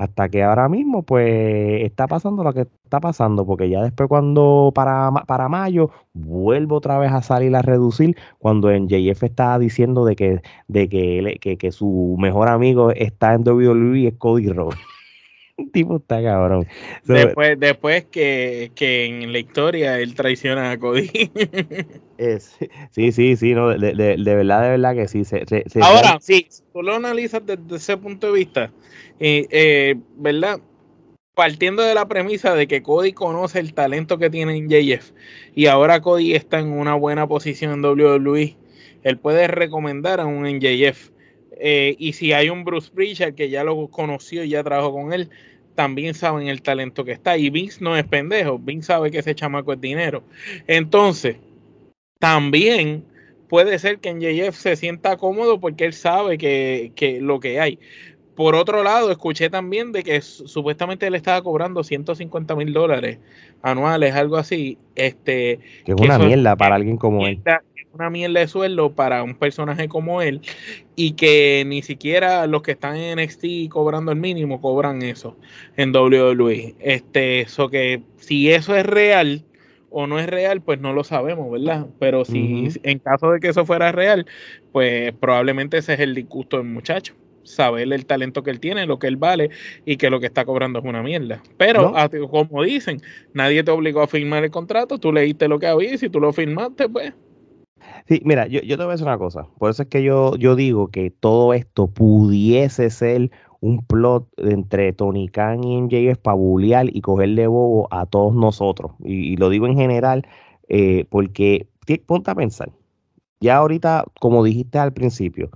Hasta 0.00 0.30
que 0.30 0.42
ahora 0.42 0.66
mismo, 0.70 1.02
pues, 1.02 1.82
está 1.84 2.06
pasando 2.06 2.42
lo 2.42 2.54
que 2.54 2.62
está 2.62 3.00
pasando, 3.00 3.44
porque 3.44 3.68
ya 3.68 3.82
después 3.82 4.08
cuando 4.08 4.72
para, 4.74 5.10
para 5.26 5.50
mayo 5.50 5.90
vuelvo 6.14 6.76
otra 6.76 6.98
vez 6.98 7.12
a 7.12 7.20
salir 7.20 7.54
a 7.54 7.60
reducir, 7.60 8.16
cuando 8.38 8.70
en 8.70 8.88
JF 8.88 9.22
estaba 9.24 9.58
diciendo 9.58 10.06
de 10.06 10.16
que, 10.16 10.40
de 10.68 10.88
que, 10.88 11.36
que, 11.38 11.58
que 11.58 11.70
su 11.70 12.16
mejor 12.18 12.48
amigo 12.48 12.92
está 12.92 13.34
en 13.34 13.46
WWE 13.46 14.06
es 14.08 14.14
Cody 14.16 14.48
Rhodes. 14.48 14.78
tipo 15.72 15.96
está 15.96 16.22
cabrón. 16.22 16.66
después, 17.04 17.58
después 17.58 18.04
que, 18.06 18.72
que, 18.74 19.06
en 19.06 19.32
la 19.32 19.38
historia 19.38 19.98
él 19.98 20.14
traiciona 20.14 20.70
a 20.70 20.78
Cody. 20.78 21.10
es, 22.18 22.56
sí, 22.90 23.12
sí, 23.12 23.36
sí, 23.36 23.54
no, 23.54 23.68
de, 23.68 23.94
de, 23.94 24.16
de, 24.16 24.34
verdad, 24.34 24.62
de 24.62 24.70
verdad 24.70 24.94
que 24.94 25.08
sí. 25.08 25.24
Se, 25.24 25.44
se, 25.46 25.64
Ahora, 25.82 26.18
sí, 26.20 26.46
si 26.48 26.62
tú 26.72 26.82
lo 26.82 26.94
analizas 26.94 27.44
desde 27.44 27.76
ese 27.76 27.96
punto 27.96 28.28
de 28.28 28.32
vista, 28.32 28.72
eh, 29.18 29.46
eh, 29.50 29.96
¿verdad? 30.16 30.60
Partiendo 31.34 31.82
de 31.82 31.94
la 31.94 32.08
premisa 32.08 32.54
de 32.54 32.66
que 32.66 32.82
Cody 32.82 33.12
conoce 33.12 33.60
el 33.60 33.72
talento 33.72 34.18
que 34.18 34.30
tiene 34.30 34.56
en 34.56 34.68
JF 34.68 35.12
y 35.54 35.66
ahora 35.66 36.00
Cody 36.00 36.34
está 36.34 36.58
en 36.58 36.72
una 36.72 36.94
buena 36.94 37.26
posición 37.26 37.72
en 37.72 37.84
WWE, 37.84 38.56
él 39.02 39.18
puede 39.18 39.46
recomendar 39.46 40.20
a 40.20 40.26
un 40.26 40.44
NJF. 40.44 41.10
Eh, 41.62 41.94
y 41.98 42.14
si 42.14 42.32
hay 42.32 42.48
un 42.48 42.64
Bruce 42.64 42.90
Prichard 42.90 43.34
que 43.34 43.50
ya 43.50 43.62
lo 43.62 43.88
conoció 43.88 44.42
y 44.44 44.48
ya 44.48 44.64
trabajó 44.64 44.92
con 44.92 45.12
él, 45.12 45.28
también 45.74 46.14
saben 46.14 46.48
el 46.48 46.62
talento 46.62 47.04
que 47.04 47.12
está. 47.12 47.36
Y 47.36 47.50
Vince 47.50 47.84
no 47.84 47.96
es 47.96 48.04
pendejo, 48.04 48.58
Vince 48.58 48.86
sabe 48.86 49.10
que 49.10 49.18
ese 49.18 49.34
chamaco 49.34 49.72
es 49.74 49.80
dinero. 49.80 50.22
Entonces, 50.66 51.36
también 52.18 53.04
puede 53.48 53.78
ser 53.78 53.98
que 53.98 54.08
en 54.08 54.20
JF 54.20 54.56
se 54.56 54.76
sienta 54.76 55.16
cómodo 55.18 55.60
porque 55.60 55.84
él 55.84 55.92
sabe 55.92 56.38
que, 56.38 56.92
que, 56.94 57.20
lo 57.20 57.40
que 57.40 57.60
hay. 57.60 57.78
Por 58.34 58.54
otro 58.54 58.82
lado, 58.82 59.10
escuché 59.10 59.50
también 59.50 59.92
de 59.92 60.02
que 60.02 60.22
supuestamente 60.22 61.06
él 61.06 61.14
estaba 61.14 61.42
cobrando 61.42 61.84
150 61.84 62.56
mil 62.56 62.72
dólares 62.72 63.18
anuales, 63.60 64.14
algo 64.14 64.38
así. 64.38 64.78
Este, 64.94 65.60
que 65.84 65.92
es 65.92 66.00
una 66.00 66.18
mierda 66.18 66.56
para 66.56 66.76
alguien 66.76 66.96
como 66.96 67.26
él 67.26 67.42
una 67.92 68.10
mierda 68.10 68.40
de 68.40 68.48
sueldo 68.48 68.92
para 68.92 69.22
un 69.22 69.34
personaje 69.34 69.88
como 69.88 70.22
él 70.22 70.40
y 70.96 71.12
que 71.12 71.64
ni 71.66 71.82
siquiera 71.82 72.46
los 72.46 72.62
que 72.62 72.72
están 72.72 72.96
en 72.96 73.18
NXT 73.18 73.68
cobrando 73.68 74.12
el 74.12 74.18
mínimo 74.18 74.60
cobran 74.60 75.02
eso 75.02 75.36
en 75.76 75.94
WWE. 75.94 76.76
Este, 76.78 77.40
eso 77.40 77.68
que 77.68 78.02
si 78.16 78.50
eso 78.50 78.76
es 78.76 78.86
real 78.86 79.44
o 79.90 80.06
no 80.06 80.20
es 80.20 80.28
real, 80.28 80.62
pues 80.62 80.80
no 80.80 80.92
lo 80.92 81.02
sabemos, 81.02 81.50
¿verdad? 81.50 81.86
Pero 81.98 82.24
si 82.24 82.68
en 82.84 83.00
caso 83.00 83.32
de 83.32 83.40
que 83.40 83.48
eso 83.48 83.66
fuera 83.66 83.90
real, 83.90 84.24
pues 84.70 85.12
probablemente 85.14 85.78
ese 85.78 85.94
es 85.94 86.00
el 86.00 86.14
disgusto 86.14 86.58
del 86.58 86.66
muchacho 86.66 87.14
saber 87.42 87.92
el 87.92 88.06
talento 88.06 88.42
que 88.42 88.50
él 88.50 88.60
tiene, 88.60 88.86
lo 88.86 88.98
que 88.98 89.06
él 89.06 89.16
vale 89.16 89.50
y 89.84 89.96
que 89.96 90.10
lo 90.10 90.20
que 90.20 90.26
está 90.26 90.44
cobrando 90.44 90.78
es 90.78 90.84
una 90.84 91.02
mierda. 91.02 91.42
Pero, 91.56 91.92
como 92.30 92.62
dicen, 92.62 93.00
nadie 93.32 93.64
te 93.64 93.70
obligó 93.70 94.02
a 94.02 94.06
firmar 94.06 94.44
el 94.44 94.50
contrato, 94.50 94.98
tú 94.98 95.12
leíste 95.12 95.48
lo 95.48 95.58
que 95.58 95.66
había 95.66 95.94
y 95.94 95.98
si 95.98 96.08
tú 96.08 96.20
lo 96.20 96.32
firmaste, 96.32 96.88
pues 96.88 97.12
Sí, 98.06 98.22
mira, 98.24 98.46
yo, 98.46 98.60
yo, 98.60 98.76
te 98.76 98.84
voy 98.84 98.90
a 98.90 98.92
decir 98.92 99.06
una 99.06 99.18
cosa. 99.18 99.46
Por 99.58 99.70
eso 99.70 99.82
es 99.82 99.88
que 99.88 100.02
yo, 100.02 100.36
yo 100.36 100.56
digo 100.56 100.88
que 100.88 101.10
todo 101.10 101.54
esto 101.54 101.88
pudiese 101.88 102.90
ser 102.90 103.30
un 103.60 103.84
plot 103.84 104.28
entre 104.38 104.92
Tony 104.92 105.28
Khan 105.28 105.64
y 105.64 105.80
MJF 105.80 106.18
para 106.18 106.36
y 106.84 107.00
cogerle 107.02 107.46
bobo 107.46 107.88
a 107.90 108.06
todos 108.06 108.34
nosotros. 108.34 108.92
Y, 109.00 109.36
lo 109.36 109.48
digo 109.50 109.66
en 109.66 109.76
general 109.76 110.26
eh, 110.68 111.06
porque 111.10 111.68
ponte 112.06 112.30
a 112.30 112.34
pensar. 112.34 112.70
Ya 113.40 113.56
ahorita, 113.56 114.04
como 114.20 114.44
dijiste 114.44 114.78
al 114.78 114.92
principio, 114.92 115.50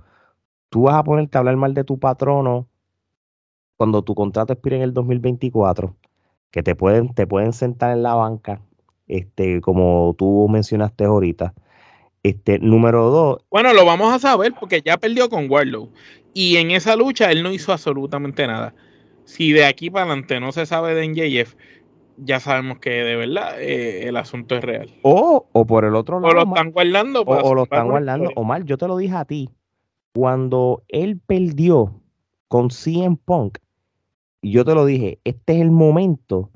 tú 0.69 0.83
vas 0.83 0.95
a 0.95 1.03
ponerte 1.03 1.37
a 1.37 1.39
hablar 1.39 1.57
mal 1.57 1.73
de 1.73 1.83
tu 1.83 1.99
patrono 1.99 2.67
cuando 3.77 4.03
tu 4.03 4.15
contrato 4.15 4.53
expire 4.53 4.77
en 4.77 4.83
el 4.83 4.93
2024, 4.93 5.95
que 6.51 6.63
te 6.63 6.75
pueden, 6.75 7.13
te 7.13 7.27
pueden 7.27 7.53
sentar 7.53 7.91
en 7.91 8.03
la 8.03 8.15
banca, 8.15 8.61
este, 9.07 9.61
como 9.61 10.15
tú 10.17 10.47
mencionaste 10.49 11.05
ahorita 11.05 11.53
este, 12.25 12.57
número 12.57 13.11
dos. 13.11 13.45
Bueno, 13.51 13.71
lo 13.73 13.85
vamos 13.85 14.11
a 14.11 14.17
saber 14.17 14.55
porque 14.59 14.81
ya 14.83 14.97
perdió 14.97 15.29
con 15.29 15.47
Warlow. 15.47 15.91
Y 16.33 16.57
en 16.57 16.71
esa 16.71 16.95
lucha 16.95 17.31
él 17.31 17.43
no 17.43 17.51
hizo 17.51 17.71
absolutamente 17.71 18.47
nada. 18.47 18.73
Si 19.25 19.51
de 19.51 19.65
aquí 19.65 19.91
para 19.91 20.05
adelante 20.05 20.39
no 20.39 20.51
se 20.51 20.65
sabe 20.65 20.95
de 20.95 21.07
NJF, 21.07 21.53
ya 22.17 22.39
sabemos 22.39 22.79
que 22.79 22.89
de 22.89 23.15
verdad 23.15 23.61
eh, 23.61 24.07
el 24.07 24.17
asunto 24.17 24.55
es 24.55 24.63
real. 24.63 24.89
O, 25.03 25.45
o 25.51 25.65
por 25.67 25.85
el 25.85 25.93
otro 25.93 26.19
lado. 26.19 26.31
O 26.31 26.35
lo 26.35 26.43
están 26.49 26.71
guardando. 26.71 27.21
O, 27.21 27.53
lo 27.53 27.63
están 27.63 27.89
guardando. 27.89 28.31
Omar, 28.35 28.65
yo 28.65 28.79
te 28.79 28.87
lo 28.87 28.97
dije 28.97 29.15
a 29.15 29.25
ti. 29.25 29.51
Cuando 30.15 30.81
él 30.87 31.19
perdió 31.23 32.01
con 32.47 32.71
CM 32.71 33.17
Punk, 33.23 33.59
yo 34.41 34.65
te 34.65 34.73
lo 34.73 34.85
dije, 34.85 35.19
este 35.25 35.57
es 35.57 35.61
el 35.61 35.69
momento 35.69 36.49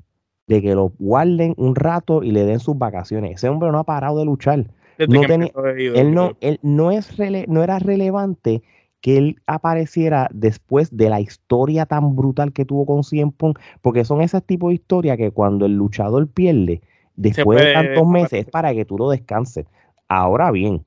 de 0.48 0.62
que 0.62 0.74
lo 0.74 0.92
guarden 0.98 1.54
un 1.58 1.76
rato 1.76 2.24
y 2.24 2.32
le 2.32 2.44
den 2.44 2.58
sus 2.58 2.76
vacaciones. 2.76 3.36
Ese 3.36 3.48
hombre 3.48 3.70
no 3.70 3.78
ha 3.78 3.84
parado 3.84 4.18
de 4.18 4.24
luchar 4.24 4.66
no 5.08 5.22
él 5.22 6.14
no, 6.14 6.36
él 6.40 6.58
no, 6.62 6.90
es 6.90 7.18
no 7.48 7.62
era 7.62 7.78
relevante 7.78 8.62
que 9.00 9.16
él 9.16 9.36
apareciera 9.46 10.28
después 10.32 10.94
de 10.96 11.08
la 11.08 11.20
historia 11.20 11.86
tan 11.86 12.16
brutal 12.16 12.52
que 12.52 12.64
tuvo 12.64 12.86
con 12.86 13.02
Cien 13.02 13.32
porque 13.80 14.04
son 14.04 14.20
ese 14.20 14.40
tipo 14.40 14.68
de 14.68 14.74
historias 14.74 15.16
que 15.16 15.30
cuando 15.30 15.66
el 15.66 15.74
luchador 15.74 16.28
pierde, 16.28 16.82
después 17.16 17.64
de 17.64 17.72
tantos 17.72 18.06
meses, 18.06 18.44
es 18.44 18.50
para 18.50 18.74
que 18.74 18.84
tú 18.84 18.98
lo 18.98 19.10
descanses. 19.10 19.66
Ahora 20.08 20.50
bien, 20.50 20.84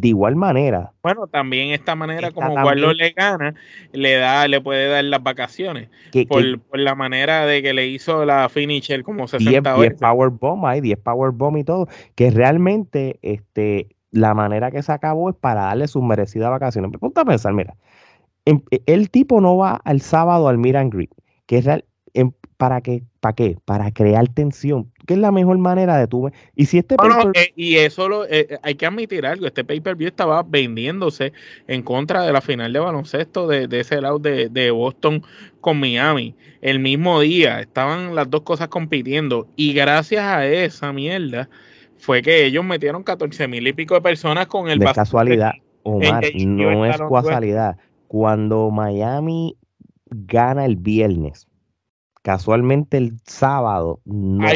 de 0.00 0.08
igual 0.08 0.36
manera. 0.36 0.92
Bueno, 1.02 1.26
también 1.26 1.70
esta 1.70 1.94
manera 1.94 2.30
como 2.30 2.54
Warlock 2.54 2.94
le 2.94 3.10
gana, 3.10 3.54
le 3.92 4.16
da, 4.16 4.48
le 4.48 4.60
puede 4.60 4.88
dar 4.88 5.04
las 5.04 5.22
vacaciones. 5.22 5.88
por, 6.28 6.42
la 6.72 6.94
manera 6.94 7.44
de 7.44 7.62
que 7.62 7.74
le 7.74 7.86
hizo 7.86 8.24
la 8.24 8.48
finisher 8.48 9.02
como 9.02 9.28
60 9.28 9.74
10, 9.74 9.90
10 9.90 10.00
power 10.00 10.30
bomb 10.30 10.64
hay 10.64 10.80
10 10.80 10.98
power 10.98 11.32
bomb 11.32 11.58
y 11.58 11.64
todo. 11.64 11.88
Que 12.14 12.30
realmente 12.30 13.18
este, 13.22 13.88
la 14.10 14.32
manera 14.32 14.70
que 14.70 14.82
se 14.82 14.92
acabó 14.92 15.28
es 15.28 15.36
para 15.36 15.62
darle 15.62 15.86
sus 15.86 16.02
merecidas 16.02 16.50
vacaciones. 16.50 16.90
Me 16.90 16.98
ponte 16.98 17.20
a 17.20 17.24
pensar, 17.24 17.52
mira, 17.52 17.76
em, 18.46 18.62
el 18.86 19.10
tipo 19.10 19.40
no 19.40 19.58
va 19.58 19.80
al 19.84 20.00
sábado 20.00 20.48
al 20.48 20.56
Miran 20.56 20.88
Greek, 20.88 21.10
que 21.46 21.58
es 21.58 21.64
real, 21.66 21.84
¿para 22.60 22.82
qué? 22.82 23.02
¿Para 23.20 23.34
qué? 23.34 23.56
Para 23.64 23.90
crear 23.90 24.28
tensión. 24.28 24.92
¿Qué 25.06 25.14
es 25.14 25.20
la 25.20 25.32
mejor 25.32 25.56
manera 25.56 25.96
de 25.96 26.06
tu 26.06 26.30
Y 26.54 26.66
si 26.66 26.76
este 26.76 26.94
eh, 26.94 27.52
y 27.56 27.76
eso 27.76 28.06
lo, 28.06 28.26
eh, 28.26 28.48
eh, 28.50 28.58
hay 28.62 28.74
que 28.74 28.84
admitir 28.84 29.24
algo, 29.24 29.46
este 29.46 29.64
pay-per-view 29.64 30.08
estaba 30.08 30.42
vendiéndose 30.42 31.32
en 31.66 31.82
contra 31.82 32.22
de 32.22 32.34
la 32.34 32.42
final 32.42 32.70
de 32.70 32.78
baloncesto 32.78 33.48
de, 33.48 33.66
ese 33.80 34.02
lado 34.02 34.18
de, 34.18 34.70
Boston 34.72 35.22
con 35.62 35.80
Miami. 35.80 36.34
El 36.60 36.80
mismo 36.80 37.18
día 37.20 37.60
estaban 37.60 38.14
las 38.14 38.28
dos 38.28 38.42
cosas 38.42 38.68
compitiendo 38.68 39.48
y 39.56 39.72
gracias 39.72 40.22
a 40.22 40.46
esa 40.46 40.92
mierda 40.92 41.48
fue 41.96 42.20
que 42.20 42.44
ellos 42.44 42.62
metieron 42.62 43.02
14 43.02 43.48
mil 43.48 43.66
y 43.66 43.72
pico 43.72 43.94
de 43.94 44.02
personas 44.02 44.48
con 44.48 44.68
el... 44.68 44.78
De 44.78 44.92
casualidad, 44.92 45.52
Omar, 45.82 46.24
no 46.34 46.84
es 46.84 46.98
casualidad. 46.98 47.78
Cuando 48.06 48.70
Miami 48.70 49.56
gana 50.10 50.66
el 50.66 50.76
viernes, 50.76 51.46
casualmente 52.22 52.96
el 52.96 53.18
sábado 53.24 54.00
no, 54.04 54.46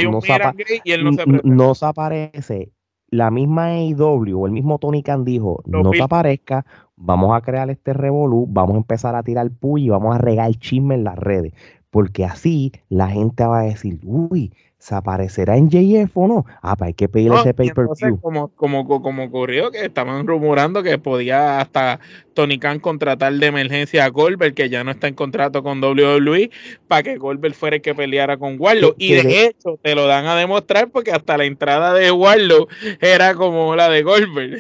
no, 1.44 1.75
se, 1.75 1.87
aparece. 1.87 2.73
La 3.09 3.30
misma 3.30 3.66
AEW 3.66 4.40
o 4.40 4.47
el 4.47 4.52
mismo 4.52 4.78
Tony 4.78 5.02
Khan 5.02 5.25
dijo, 5.25 5.62
no, 5.66 5.92
se 5.92 6.02
aparezca, 6.02 6.66
vamos 6.97 7.37
a 7.37 7.40
crear 7.40 7.71
este 7.71 7.92
revolú, 7.92 8.47
vamos 8.49 8.75
a 8.75 8.78
empezar 8.78 9.14
a 9.14 9.23
tirar 9.23 9.50
puy 9.50 9.85
y 9.85 9.88
vamos 9.90 10.14
a 10.14 10.18
regar 10.18 10.52
chisme 10.56 10.94
en 10.94 11.04
las 11.04 11.18
redes. 11.18 11.52
Porque 11.90 12.25
así 12.25 12.73
la 12.88 13.09
gente 13.09 13.44
va 13.44 13.61
a 13.61 13.64
decir, 13.64 14.00
uy, 14.02 14.52
¿se 14.84 14.94
aparecerá 14.94 15.56
en 15.56 15.70
JF 15.70 16.14
o 16.14 16.28
no? 16.28 16.44
Ah, 16.60 16.76
pues 16.76 16.88
hay 16.88 16.94
que 16.94 17.08
pedirle 17.08 17.38
ese 17.38 17.54
pay-per-view. 17.54 18.20
Como, 18.20 18.48
como, 18.48 18.86
como 19.00 19.24
ocurrió 19.24 19.70
que 19.70 19.82
estaban 19.82 20.26
rumorando 20.26 20.82
que 20.82 20.98
podía 20.98 21.58
hasta 21.58 22.00
Tony 22.34 22.58
Khan 22.58 22.80
contratar 22.80 23.32
de 23.32 23.46
emergencia 23.46 24.04
a 24.04 24.08
Goldberg, 24.08 24.52
que 24.52 24.68
ya 24.68 24.84
no 24.84 24.90
está 24.90 25.08
en 25.08 25.14
contrato 25.14 25.62
con 25.62 25.82
WWE, 25.82 26.50
para 26.86 27.02
que 27.02 27.16
Goldberg 27.16 27.54
fuera 27.54 27.76
el 27.76 27.82
que 27.82 27.94
peleara 27.94 28.36
con 28.36 28.56
Warlock. 28.60 28.96
Y 28.98 29.14
de 29.14 29.46
hecho 29.46 29.78
te 29.80 29.94
lo 29.94 30.06
dan 30.06 30.26
a 30.26 30.36
demostrar 30.36 30.90
porque 30.90 31.12
hasta 31.12 31.38
la 31.38 31.46
entrada 31.46 31.94
de 31.94 32.12
Warlock 32.12 32.70
era 33.00 33.34
como 33.34 33.74
la 33.76 33.88
de 33.88 34.02
Goldberg. 34.02 34.58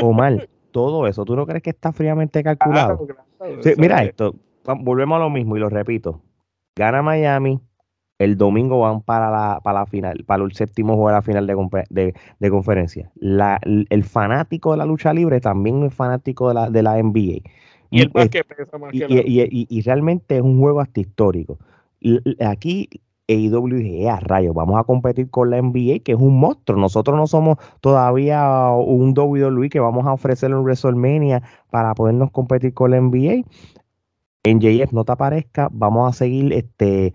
Omar, 0.00 0.48
todo 0.70 1.06
eso, 1.06 1.26
¿tú 1.26 1.36
no 1.36 1.44
crees 1.44 1.62
que 1.62 1.70
está 1.70 1.92
fríamente 1.92 2.42
calculado? 2.42 3.06
mira 3.76 4.04
esto, 4.04 4.34
volvemos 4.64 5.16
a 5.16 5.18
lo 5.20 5.28
mismo 5.28 5.58
y 5.58 5.60
lo 5.60 5.68
repito. 5.68 6.22
Gana 6.76 7.02
Miami, 7.02 7.60
el 8.20 8.36
domingo 8.36 8.80
van 8.80 9.00
para 9.00 9.30
la, 9.30 9.60
para 9.64 9.80
la 9.80 9.86
final, 9.86 10.24
para 10.26 10.44
el 10.44 10.52
séptimo 10.52 10.92
juego 10.94 11.08
de 11.08 11.14
la 11.14 11.22
final 11.22 11.46
de, 11.46 12.14
de, 12.38 12.50
conferencia. 12.50 13.10
La, 13.14 13.58
el 13.64 14.04
fanático 14.04 14.72
de 14.72 14.76
la 14.76 14.84
lucha 14.84 15.14
libre 15.14 15.40
también 15.40 15.82
es 15.84 15.94
fanático 15.94 16.48
de 16.48 16.54
la, 16.54 16.70
de 16.70 16.82
la 16.82 17.02
NBA. 17.02 17.40
Y, 17.90 18.02
el 18.02 18.12
y, 18.92 19.80
realmente 19.80 20.36
es 20.36 20.42
un 20.42 20.60
juego 20.60 20.82
hasta 20.82 21.00
histórico. 21.00 21.58
Aquí 22.40 22.90
AEW 23.26 23.76
dije, 23.78 24.10
a 24.10 24.20
rayos, 24.20 24.54
vamos 24.54 24.78
a 24.78 24.84
competir 24.84 25.30
con 25.30 25.48
la 25.48 25.62
NBA, 25.62 26.00
que 26.04 26.12
es 26.12 26.18
un 26.18 26.38
monstruo. 26.38 26.78
Nosotros 26.78 27.16
no 27.16 27.26
somos 27.26 27.56
todavía 27.80 28.68
un 28.68 29.14
WWE 29.16 29.70
que 29.70 29.80
vamos 29.80 30.06
a 30.06 30.12
ofrecerle 30.12 30.56
un 30.56 30.64
WrestleMania 30.64 31.42
para 31.70 31.94
podernos 31.94 32.30
competir 32.32 32.74
con 32.74 32.90
la 32.90 33.00
NBA. 33.00 33.44
En 34.42 34.60
JF 34.60 34.92
no 34.92 35.04
te 35.04 35.12
aparezca, 35.12 35.68
vamos 35.72 36.08
a 36.08 36.12
seguir 36.16 36.52
este 36.52 37.14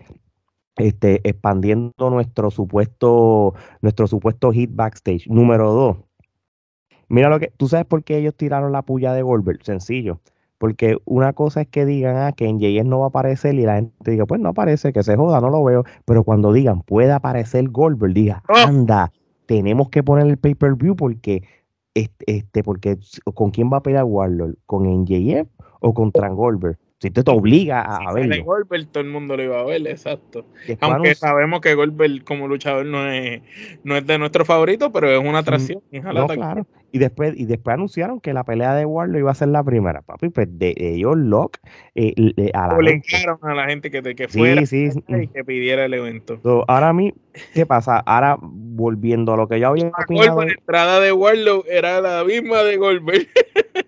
este, 0.76 1.20
expandiendo 1.28 2.10
nuestro 2.10 2.50
supuesto, 2.50 3.54
nuestro 3.80 4.06
supuesto 4.06 4.52
hit 4.52 4.70
backstage. 4.74 5.26
Número 5.28 5.72
dos, 5.72 5.96
mira 7.08 7.28
lo 7.28 7.38
que, 7.40 7.52
¿tú 7.56 7.68
sabes 7.68 7.86
por 7.86 8.04
qué 8.04 8.18
ellos 8.18 8.34
tiraron 8.34 8.72
la 8.72 8.82
puya 8.82 9.12
de 9.12 9.22
Goldberg? 9.22 9.64
Sencillo, 9.64 10.20
Porque 10.58 10.98
una 11.04 11.32
cosa 11.32 11.62
es 11.62 11.68
que 11.68 11.86
digan 11.86 12.16
ah, 12.16 12.32
que 12.32 12.46
en 12.46 12.58
JS 12.58 12.84
no 12.84 13.00
va 13.00 13.06
a 13.06 13.08
aparecer 13.08 13.54
y 13.54 13.62
la 13.62 13.76
gente 13.76 14.10
diga, 14.10 14.26
pues 14.26 14.40
no 14.40 14.50
aparece, 14.50 14.92
que 14.92 15.02
se 15.02 15.16
joda, 15.16 15.40
no 15.40 15.50
lo 15.50 15.64
veo. 15.64 15.84
Pero 16.04 16.24
cuando 16.24 16.52
digan, 16.52 16.82
puede 16.82 17.12
aparecer 17.12 17.68
Goldberg, 17.70 18.14
diga, 18.14 18.42
¡Oh! 18.48 18.54
anda, 18.66 19.12
tenemos 19.46 19.88
que 19.88 20.02
poner 20.02 20.26
el 20.26 20.38
pay-per-view 20.38 20.96
porque, 20.96 21.42
este, 21.94 22.24
este, 22.26 22.62
porque 22.62 22.98
¿con 23.34 23.50
quién 23.50 23.70
va 23.72 23.78
a 23.78 23.82
pelear 23.82 24.04
Warlord? 24.04 24.56
¿Con 24.66 24.84
NJF 24.84 25.48
o 25.80 25.94
con 25.94 26.10
Goldberg? 26.10 26.78
Si 26.98 27.10
te, 27.10 27.22
te 27.22 27.30
obliga 27.30 27.82
a, 27.82 28.12
verlo. 28.14 28.42
Goldberg, 28.42 28.86
todo 28.88 29.02
el 29.02 29.10
mundo 29.10 29.36
lo 29.36 29.42
iba 29.42 29.60
a 29.60 29.64
ver, 29.64 29.86
exacto. 29.86 30.46
Aunque 30.80 31.14
sabemos 31.14 31.60
que 31.60 31.74
Goldberg 31.74 32.24
como 32.24 32.48
luchador 32.48 32.86
no 32.86 33.10
es, 33.10 33.42
no 33.84 33.96
es 33.96 34.06
de 34.06 34.18
nuestro 34.18 34.46
favorito, 34.46 34.90
pero 34.92 35.10
es 35.10 35.18
una 35.18 35.40
atracción. 35.40 35.82
claro. 35.90 36.66
Y 36.92 36.98
después, 36.98 37.34
y 37.36 37.44
después 37.44 37.74
anunciaron 37.74 38.20
que 38.20 38.32
la 38.32 38.44
pelea 38.44 38.74
de 38.74 38.86
Warlock 38.86 39.18
iba 39.18 39.30
a 39.30 39.34
ser 39.34 39.48
la 39.48 39.62
primera, 39.62 40.00
papi. 40.00 40.30
Pues 40.30 40.48
de, 40.50 40.72
ellos, 40.78 41.14
Locke, 41.18 41.58
eh, 41.94 42.14
a 42.54 42.68
la 42.68 42.76
gente. 42.82 43.16
a 43.42 43.54
la 43.54 43.66
gente 43.66 43.90
que, 43.90 44.02
que 44.14 44.28
fuera 44.28 44.62
y 44.62 45.26
que 45.28 45.44
pidiera 45.44 45.84
el 45.84 45.92
evento. 45.92 46.40
ahora 46.66 46.88
a 46.88 46.92
mí, 46.94 47.12
¿qué 47.52 47.66
pasa? 47.66 47.98
Ahora, 47.98 48.38
volviendo 48.40 49.34
a 49.34 49.36
lo 49.36 49.46
que 49.46 49.60
yo 49.60 49.68
había 49.68 49.88
opinado. 49.88 50.42
La 50.42 50.52
entrada 50.52 51.00
de 51.00 51.12
Warlock 51.12 51.66
era 51.68 52.00
la 52.00 52.24
misma 52.24 52.62
de 52.62 52.78
Goldberg. 52.78 53.28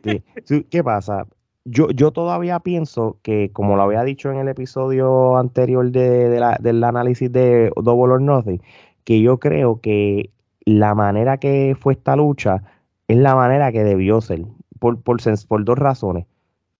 ¿Qué 0.71 0.85
pasa? 0.85 1.27
Yo, 1.71 1.91
yo 1.91 2.13
todavía 2.13 2.61
pienso 2.61 3.19
que, 3.23 3.51
como 3.53 3.77
lo 3.77 3.83
había 3.83 4.03
dicho 4.05 4.31
en 4.31 4.39
el 4.39 4.49
episodio 4.49 5.37
anterior 5.37 5.91
de, 5.91 6.41
la, 6.41 6.57
del 6.61 6.83
análisis 6.83 7.31
de 7.31 7.71
Double 7.77 8.15
or 8.15 8.23
Nothing, 8.23 8.63
que 9.05 9.21
yo 9.21 9.39
creo 9.39 9.81
que 9.81 10.31
la 10.65 10.95
manera 10.95 11.39
que 11.39 11.77
fue 11.79 11.95
esta 11.95 12.17
lucha 12.17 12.63
es 13.09 13.19
la 13.19 13.35
manera 13.35 13.73
que 13.73 13.85
debió 13.85 14.21
ser, 14.21 14.45
por, 14.79 15.01
por, 15.03 15.19
por 15.49 15.65
dos 15.65 15.79
razones. 15.79 16.27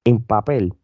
En 0.05 0.21
papel, 0.21 0.75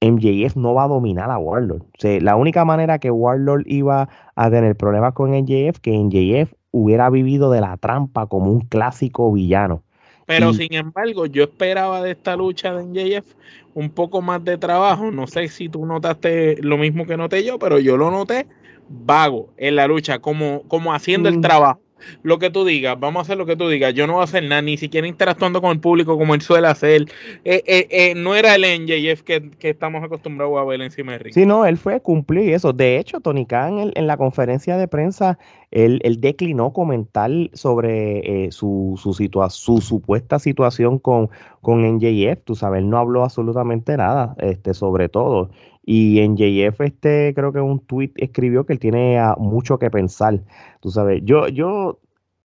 MJF 0.00 0.56
no 0.56 0.74
va 0.74 0.84
a 0.84 0.88
dominar 0.88 1.30
a 1.30 1.38
Warlord. 1.38 1.82
La 2.20 2.36
única 2.36 2.64
manera 2.64 2.98
que 2.98 3.10
Warlord 3.10 3.64
iba 3.66 4.08
a 4.34 4.50
tener 4.50 4.76
problemas 4.76 5.14
con 5.14 5.30
MJF, 5.30 5.78
que 5.80 5.92
MJF 5.92 6.52
hubiera 6.72 7.08
vivido 7.10 7.50
de 7.50 7.60
la 7.60 7.76
trampa 7.76 8.26
como 8.26 8.50
un 8.50 8.60
clásico 8.60 9.32
villano. 9.32 9.82
Pero 10.26 10.52
sin 10.52 10.72
embargo, 10.74 11.26
yo 11.26 11.44
esperaba 11.44 12.02
de 12.02 12.12
esta 12.12 12.36
lucha 12.36 12.72
de 12.72 12.84
NJF 12.84 13.34
un 13.74 13.90
poco 13.90 14.22
más 14.22 14.44
de 14.44 14.58
trabajo. 14.58 15.10
No 15.10 15.26
sé 15.26 15.48
si 15.48 15.68
tú 15.68 15.84
notaste 15.84 16.56
lo 16.62 16.78
mismo 16.78 17.06
que 17.06 17.16
noté 17.16 17.44
yo, 17.44 17.58
pero 17.58 17.78
yo 17.78 17.96
lo 17.96 18.10
noté 18.10 18.46
vago 18.88 19.50
en 19.56 19.76
la 19.76 19.86
lucha, 19.86 20.18
como, 20.18 20.62
como 20.68 20.92
haciendo 20.92 21.28
el 21.28 21.38
mm. 21.38 21.42
trabajo 21.42 21.80
lo 22.22 22.38
que 22.38 22.50
tú 22.50 22.64
digas, 22.64 22.98
vamos 22.98 23.20
a 23.20 23.22
hacer 23.22 23.38
lo 23.38 23.46
que 23.46 23.56
tú 23.56 23.68
digas. 23.68 23.94
Yo 23.94 24.06
no 24.06 24.14
voy 24.14 24.20
a 24.22 24.24
hacer 24.24 24.44
nada, 24.44 24.62
ni 24.62 24.76
siquiera 24.76 25.06
interactuando 25.06 25.60
con 25.60 25.72
el 25.72 25.80
público 25.80 26.18
como 26.18 26.34
él 26.34 26.40
suele 26.40 26.68
hacer. 26.68 27.02
Eh, 27.44 27.62
eh, 27.66 27.86
eh, 27.90 28.14
no 28.14 28.34
era 28.34 28.54
el 28.54 28.62
NJF 28.62 29.22
que, 29.22 29.50
que, 29.50 29.70
estamos 29.70 30.02
acostumbrados 30.02 30.58
a 30.58 30.64
ver 30.64 30.80
encima 30.80 31.12
de 31.12 31.18
Rick. 31.18 31.34
Sí, 31.34 31.46
no, 31.46 31.64
él 31.64 31.78
fue 31.78 32.00
cumplir 32.00 32.52
eso. 32.52 32.72
De 32.72 32.98
hecho, 32.98 33.20
Tony 33.20 33.46
Khan 33.46 33.92
en, 33.94 34.06
la 34.06 34.16
conferencia 34.16 34.76
de 34.76 34.88
prensa, 34.88 35.38
él, 35.70 36.00
declinó 36.20 36.72
comentar 36.72 37.30
sobre 37.52 38.50
su, 38.50 38.98
su, 39.00 39.12
su 39.14 39.80
supuesta 39.80 40.38
situación 40.38 40.98
con, 40.98 41.30
con 41.60 41.82
NJF. 41.82 42.42
Tú 42.44 42.54
sabes, 42.54 42.80
él 42.80 42.90
no 42.90 42.98
habló 42.98 43.24
absolutamente 43.24 43.96
nada 43.96 44.34
este, 44.38 44.74
sobre 44.74 45.08
todo. 45.08 45.50
Y 45.84 46.20
en 46.20 46.36
JF, 46.36 46.80
este, 46.80 47.32
creo 47.34 47.52
que 47.52 47.60
un 47.60 47.80
tweet 47.80 48.12
escribió 48.16 48.64
que 48.64 48.72
él 48.72 48.78
tiene 48.78 49.20
mucho 49.38 49.78
que 49.78 49.90
pensar. 49.90 50.40
Tú 50.80 50.90
sabes, 50.90 51.22
yo, 51.24 51.48
yo, 51.48 52.00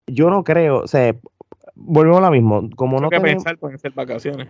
yo 0.07 0.31
no 0.31 0.45
creo, 0.45 0.81
o 0.81 0.87
sea, 0.87 1.15
volvemos 1.75 2.19
a 2.19 2.23
lo 2.23 2.31
mismo. 2.31 2.71
Como 2.77 3.01
no 3.01 3.11
que 3.11 3.21
pensar 3.21 3.59
pueden 3.59 3.79
ser 3.79 3.93
vacaciones. 3.93 4.49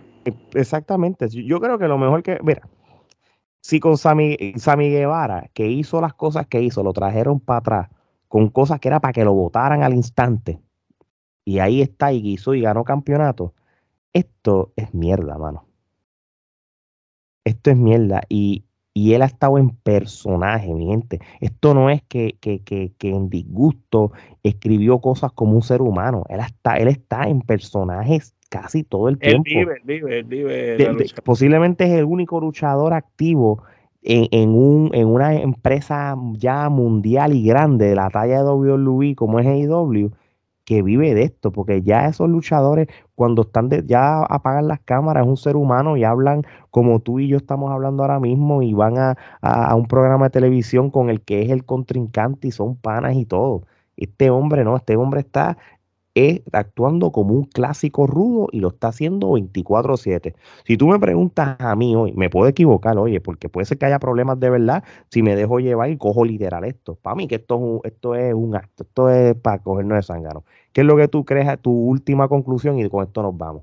Exactamente. 0.55 1.29
Yo 1.29 1.61
creo 1.61 1.79
que 1.79 1.89
lo 1.89 1.99
mejor 1.99 2.23
que, 2.23 2.39
mira, 2.43 2.63
si 3.61 3.81
con 3.81 3.99
Sammy, 3.99 4.37
Sammy 4.57 4.91
Guevara, 4.91 5.51
que 5.53 5.67
hizo 5.67 6.01
las 6.01 6.15
cosas 6.15 6.47
que 6.47 6.63
hizo, 6.63 6.83
lo 6.83 6.93
trajeron 6.93 7.41
para 7.41 7.59
atrás, 7.59 7.89
con 8.29 8.49
cosas 8.49 8.79
que 8.81 8.89
era 8.89 9.01
para 9.01 9.13
que 9.13 9.25
lo 9.25 9.35
votaran 9.35 9.83
al 9.83 9.95
instante, 9.95 10.61
y 11.45 11.59
ahí 11.61 11.81
está 11.81 12.13
y 12.13 12.19
hizo 12.19 12.55
y 12.55 12.61
ganó 12.61 12.85
campeonato, 12.85 13.55
esto 14.13 14.73
es 14.77 14.93
mierda, 14.95 15.39
mano. 15.39 15.65
Esto 17.45 17.71
es 17.71 17.77
mierda. 17.77 18.21
Y, 18.29 18.65
y 18.99 19.15
él 19.15 19.23
ha 19.23 19.27
estado 19.27 19.59
en 19.59 19.71
personaje, 19.71 20.75
mi 20.75 20.87
gente. 20.87 21.21
Esto 21.41 21.73
no 21.73 21.89
es 21.89 22.03
que, 22.03 22.37
que, 22.41 22.65
que, 22.65 22.93
que, 22.99 23.11
en 23.11 23.31
disgusto 23.31 24.11
escribió 24.43 24.99
cosas 24.99 25.31
como 25.31 25.53
un 25.53 25.63
ser 25.63 25.83
humano. 25.83 26.25
Él 26.29 26.41
está, 26.41 26.79
él 26.79 26.89
está 26.89 27.29
en 27.29 27.43
personajes 27.43 28.35
casi 28.49 28.83
todo 28.83 29.09
el 29.09 29.19
tiempo. 29.19 29.49
Él 29.51 29.81
vive, 29.85 30.23
vive, 30.25 30.77
vive. 30.77 31.07
posiblemente 31.23 31.85
es 31.85 31.93
el 31.93 32.07
único 32.07 32.41
luchador 32.41 32.93
activo 32.93 33.63
en, 34.03 34.27
en, 34.33 34.51
un, 34.51 34.91
en 34.93 35.07
una 35.07 35.37
empresa 35.37 36.17
ya 36.33 36.69
mundial 36.69 37.35
y 37.35 37.45
grande 37.45 37.91
de 37.91 37.95
la 37.95 38.11
talla 38.11 38.43
de 38.43 38.51
WWE 38.51 39.15
como 39.15 39.39
es 39.39 39.47
AEW 39.47 40.11
que 40.69 40.83
vive 40.83 41.15
de 41.15 41.23
esto, 41.23 41.51
porque 41.51 41.81
ya 41.81 42.09
esos 42.09 42.29
luchadores 42.29 42.89
cuando 43.15 43.41
están 43.41 43.71
de, 43.71 43.85
ya 43.87 44.21
apagan 44.23 44.69
las 44.69 44.81
cámaras, 44.81 45.25
es 45.25 45.29
un 45.31 45.39
ser 45.39 45.57
humano 45.57 45.97
y 45.97 46.05
hablan 46.05 46.43
como 46.71 47.01
tú 47.01 47.21
y 47.21 47.29
yo 47.29 47.39
estamos 47.39 47.73
hablando 47.73 48.03
ahora 48.03 48.21
mismo 48.21 48.61
y 48.61 48.75
van 48.75 48.99
a, 48.99 49.17
a, 49.41 49.75
un 49.75 49.87
programa 49.87 50.27
de 50.27 50.31
televisión 50.31 50.91
con 50.91 51.09
el 51.09 51.23
que 51.23 51.41
es 51.41 51.51
el 51.51 51.65
contrincante 51.65 52.49
y 52.49 52.51
son 52.51 52.77
panas 52.77 53.17
y 53.17 53.25
todo. 53.25 53.63
Este 53.97 54.29
hombre 54.29 54.63
no, 54.63 54.77
este 54.77 54.95
hombre 54.97 55.21
está 55.21 55.57
actuando 56.53 57.13
como 57.13 57.35
un 57.35 57.45
clásico 57.45 58.07
rudo 58.07 58.49
y 58.53 58.61
lo 58.61 58.69
está 58.69 58.89
haciendo 58.89 59.33
24/7. 59.33 60.35
Si 60.65 60.77
tú 60.77 60.89
me 60.89 60.99
preguntas 60.99 61.57
a 61.59 61.75
mí 61.77 61.95
hoy, 61.97 62.13
me 62.15 62.31
puedo 62.31 62.49
equivocar, 62.49 62.99
oye, 62.99 63.21
porque 63.21 63.49
puede 63.49 63.67
ser 63.67 63.79
que 63.79 63.87
haya 63.87 63.99
problemas 63.99 64.39
de 64.41 64.51
verdad 64.51 64.85
si 65.11 65.23
me 65.23 65.37
dejo 65.37 65.59
llevar 65.61 65.91
y 65.91 65.97
cojo 65.99 66.25
literal 66.25 66.65
esto. 66.65 66.97
Para 66.97 67.17
mí 67.17 67.29
que 67.29 67.37
esto, 67.37 67.81
esto 67.85 68.15
es 68.15 68.35
un 68.35 68.55
acto, 68.57 68.85
esto 68.85 69.11
es 69.11 69.35
para 69.37 69.63
cogernos 69.63 69.97
de 69.99 70.03
zángano. 70.03 70.45
¿Qué 70.73 70.83
es 70.83 70.87
lo 70.87 70.97
que 70.97 71.09
tú 71.09 71.25
crees, 71.25 71.61
tu 71.61 71.73
última 71.73 72.29
conclusión 72.29 72.79
y 72.79 72.89
con 72.89 73.05
esto 73.05 73.23
nos 73.23 73.37
vamos? 73.37 73.63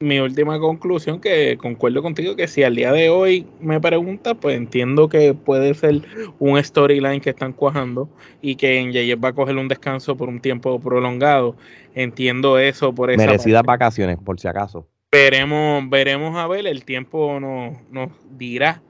Mi 0.00 0.20
última 0.20 0.60
conclusión, 0.60 1.22
que 1.22 1.56
concuerdo 1.56 2.02
contigo, 2.02 2.36
que 2.36 2.48
si 2.48 2.62
al 2.62 2.76
día 2.76 2.92
de 2.92 3.08
hoy 3.08 3.46
me 3.60 3.80
pregunta, 3.80 4.34
pues 4.34 4.54
entiendo 4.54 5.08
que 5.08 5.32
puede 5.32 5.72
ser 5.72 6.02
un 6.38 6.62
storyline 6.62 7.22
que 7.22 7.30
están 7.30 7.54
cuajando 7.54 8.06
y 8.42 8.56
que 8.56 8.92
Yeye 8.92 9.14
va 9.14 9.30
a 9.30 9.32
coger 9.32 9.56
un 9.56 9.68
descanso 9.68 10.14
por 10.14 10.28
un 10.28 10.40
tiempo 10.40 10.78
prolongado. 10.80 11.56
Entiendo 11.94 12.58
eso 12.58 12.94
por 12.94 13.10
esa 13.10 13.24
Merecidas 13.24 13.62
vacaciones, 13.62 14.18
por 14.18 14.38
si 14.38 14.46
acaso. 14.46 14.86
Veremos, 15.12 15.88
veremos 15.88 16.36
a 16.36 16.46
ver, 16.46 16.66
el 16.66 16.84
tiempo 16.84 17.40
nos, 17.40 17.78
nos 17.90 18.10
dirá 18.36 18.82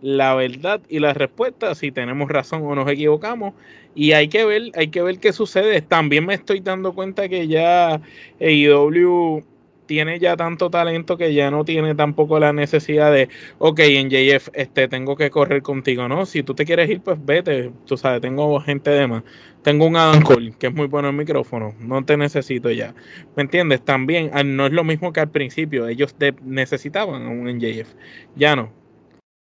la 0.00 0.34
verdad 0.34 0.80
y 0.88 1.00
la 1.00 1.12
respuesta, 1.12 1.74
si 1.74 1.92
tenemos 1.92 2.30
razón 2.30 2.62
o 2.64 2.74
nos 2.74 2.88
equivocamos. 2.88 3.52
Y 3.94 4.12
hay 4.12 4.28
que 4.28 4.46
ver, 4.46 4.62
hay 4.74 4.88
que 4.88 5.02
ver 5.02 5.18
qué 5.18 5.34
sucede. 5.34 5.82
También 5.82 6.24
me 6.24 6.32
estoy 6.32 6.60
dando 6.60 6.94
cuenta 6.94 7.28
que 7.28 7.46
ya 7.46 8.00
AEW 8.40 9.44
tiene 9.86 10.18
ya 10.18 10.36
tanto 10.36 10.70
talento 10.70 11.16
que 11.16 11.32
ya 11.32 11.50
no 11.50 11.64
tiene 11.64 11.94
tampoco 11.94 12.38
la 12.38 12.52
necesidad 12.52 13.12
de, 13.12 13.28
ok, 13.58 13.80
en 13.80 14.10
JF, 14.10 14.50
este, 14.54 14.88
tengo 14.88 15.16
que 15.16 15.30
correr 15.30 15.62
contigo, 15.62 16.08
¿no? 16.08 16.26
Si 16.26 16.42
tú 16.42 16.54
te 16.54 16.64
quieres 16.64 16.90
ir, 16.90 17.00
pues 17.00 17.18
vete, 17.24 17.72
tú 17.86 17.96
sabes, 17.96 18.20
tengo 18.20 18.60
gente 18.60 18.90
de 18.90 19.06
más. 19.06 19.22
Tengo 19.62 19.86
un 19.86 19.96
Adam 19.96 20.22
Cole, 20.22 20.52
que 20.58 20.68
es 20.68 20.74
muy 20.74 20.86
bueno 20.86 21.08
en 21.08 21.16
micrófono, 21.16 21.74
no 21.80 22.04
te 22.04 22.16
necesito 22.16 22.70
ya. 22.70 22.94
¿Me 23.34 23.42
entiendes? 23.42 23.84
También 23.84 24.30
ah, 24.32 24.44
no 24.44 24.66
es 24.66 24.72
lo 24.72 24.84
mismo 24.84 25.12
que 25.12 25.20
al 25.20 25.30
principio, 25.30 25.88
ellos 25.88 26.14
necesitaban 26.44 27.22
a 27.26 27.30
un 27.30 27.48
NJF, 27.48 27.88
ya 28.36 28.54
no. 28.54 28.85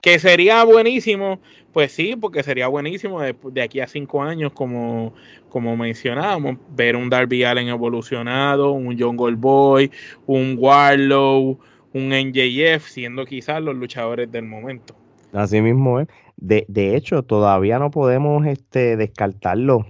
Que 0.01 0.19
sería 0.19 0.63
buenísimo, 0.65 1.41
pues 1.73 1.93
sí, 1.93 2.17
porque 2.17 2.43
sería 2.43 2.69
buenísimo 2.69 3.21
de, 3.21 3.63
aquí 3.63 3.81
a 3.81 3.87
cinco 3.87 4.23
años, 4.23 4.53
como, 4.53 5.15
como 5.49 5.77
mencionábamos, 5.77 6.57
ver 6.71 6.97
un 6.97 7.11
Darby 7.11 7.45
Allen 7.45 7.69
evolucionado, 7.69 8.73
un 8.73 8.97
John 8.99 9.17
Goldboy, 9.17 9.91
un 10.27 10.57
Warlow, 10.59 11.59
un 11.93 12.09
NJF, 12.11 12.87
siendo 12.87 13.25
quizás 13.25 13.61
los 13.63 13.75
luchadores 13.75 14.31
del 14.31 14.45
momento. 14.45 14.95
Así 15.33 15.61
mismo 15.61 16.01
es. 16.01 16.09
De, 16.37 16.67
de 16.69 16.97
hecho, 16.97 17.23
todavía 17.23 17.79
no 17.79 17.91
podemos 17.91 18.47
este, 18.47 18.97
descartarlo 18.97 19.87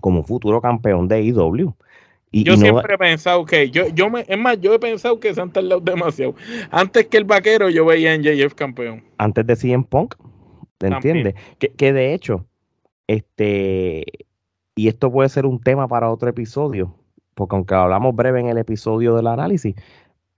como 0.00 0.22
futuro 0.22 0.60
campeón 0.60 1.08
de 1.08 1.22
IW. 1.22 1.74
Y, 2.34 2.42
yo 2.42 2.56
siempre 2.56 2.94
he 2.94 2.98
pensado 2.98 3.44
que, 3.44 3.70
yo, 3.70 3.86
yo 3.90 4.10
me, 4.10 4.24
es 4.26 4.36
más, 4.36 4.60
yo 4.60 4.74
he 4.74 4.80
pensado 4.80 5.20
que 5.20 5.32
se 5.32 5.40
han 5.40 5.52
tardado 5.52 5.80
demasiado. 5.80 6.34
Antes 6.72 7.06
que 7.06 7.16
el 7.16 7.22
vaquero, 7.22 7.70
yo 7.70 7.84
veía 7.84 8.12
en 8.12 8.24
JF 8.24 8.54
campeón. 8.54 9.04
Antes 9.18 9.46
de 9.46 9.54
CM 9.54 9.84
Punk, 9.84 10.16
¿te 10.78 10.88
entiendes? 10.88 11.36
Que, 11.60 11.68
que, 11.68 11.92
de 11.92 12.12
hecho, 12.12 12.44
este, 13.06 14.04
y 14.74 14.88
esto 14.88 15.12
puede 15.12 15.28
ser 15.28 15.46
un 15.46 15.60
tema 15.60 15.86
para 15.86 16.10
otro 16.10 16.28
episodio, 16.28 16.98
porque 17.34 17.54
aunque 17.54 17.76
hablamos 17.76 18.16
breve 18.16 18.40
en 18.40 18.48
el 18.48 18.58
episodio 18.58 19.14
del 19.14 19.28
análisis, 19.28 19.76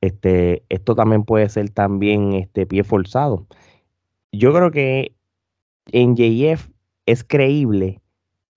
este, 0.02 0.64
esto 0.68 0.94
también 0.94 1.24
puede 1.24 1.48
ser 1.48 1.70
también 1.70 2.34
este 2.34 2.66
pie 2.66 2.84
forzado. 2.84 3.46
Yo 4.32 4.52
creo 4.52 4.70
que 4.70 5.16
en 5.92 6.14
JF 6.14 6.68
es 7.06 7.24
creíble 7.24 8.02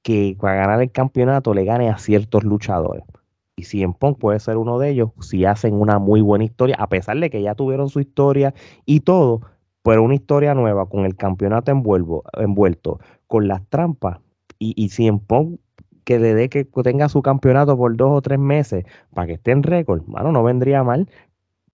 que 0.02 0.36
para 0.38 0.56
ganar 0.56 0.82
el 0.82 0.92
campeonato 0.92 1.54
le 1.54 1.64
gane 1.64 1.88
a 1.90 1.98
ciertos 2.00 2.44
luchadores 2.44 3.06
y 3.60 3.64
Cien 3.64 3.94
Pong 3.94 4.16
puede 4.18 4.40
ser 4.40 4.58
uno 4.58 4.80
de 4.80 4.90
ellos 4.90 5.10
si 5.20 5.46
hacen 5.46 5.74
una 5.74 6.00
muy 6.00 6.22
buena 6.22 6.46
historia, 6.46 6.76
a 6.80 6.88
pesar 6.88 7.20
de 7.20 7.30
que 7.30 7.42
ya 7.42 7.56
tuvieron 7.56 7.90
su 7.90 8.00
historia 8.00 8.54
y 8.86 9.02
todo, 9.02 9.42
pero 9.84 10.04
una 10.04 10.16
historia 10.16 10.54
nueva 10.54 10.88
con 10.88 11.06
el 11.06 11.16
campeonato 11.16 11.72
envuelvo, 11.72 12.24
envuelto, 12.34 13.00
con 13.28 13.48
las 13.48 13.68
trampas 13.70 14.20
y, 14.60 14.74
y 14.82 14.90
Cien 14.90 15.20
Pong 15.20 15.58
que 16.10 16.18
le 16.18 16.34
dé 16.34 16.50
que 16.50 16.66
tenga 16.66 17.08
su 17.08 17.22
campeonato 17.22 17.78
por 17.78 17.96
dos 17.96 18.10
o 18.12 18.22
tres 18.22 18.40
meses 18.40 18.84
para 19.14 19.28
que 19.28 19.34
esté 19.34 19.52
en 19.52 19.62
récord, 19.62 20.02
bueno, 20.08 20.32
no 20.32 20.42
vendría 20.42 20.84
mal, 20.84 21.08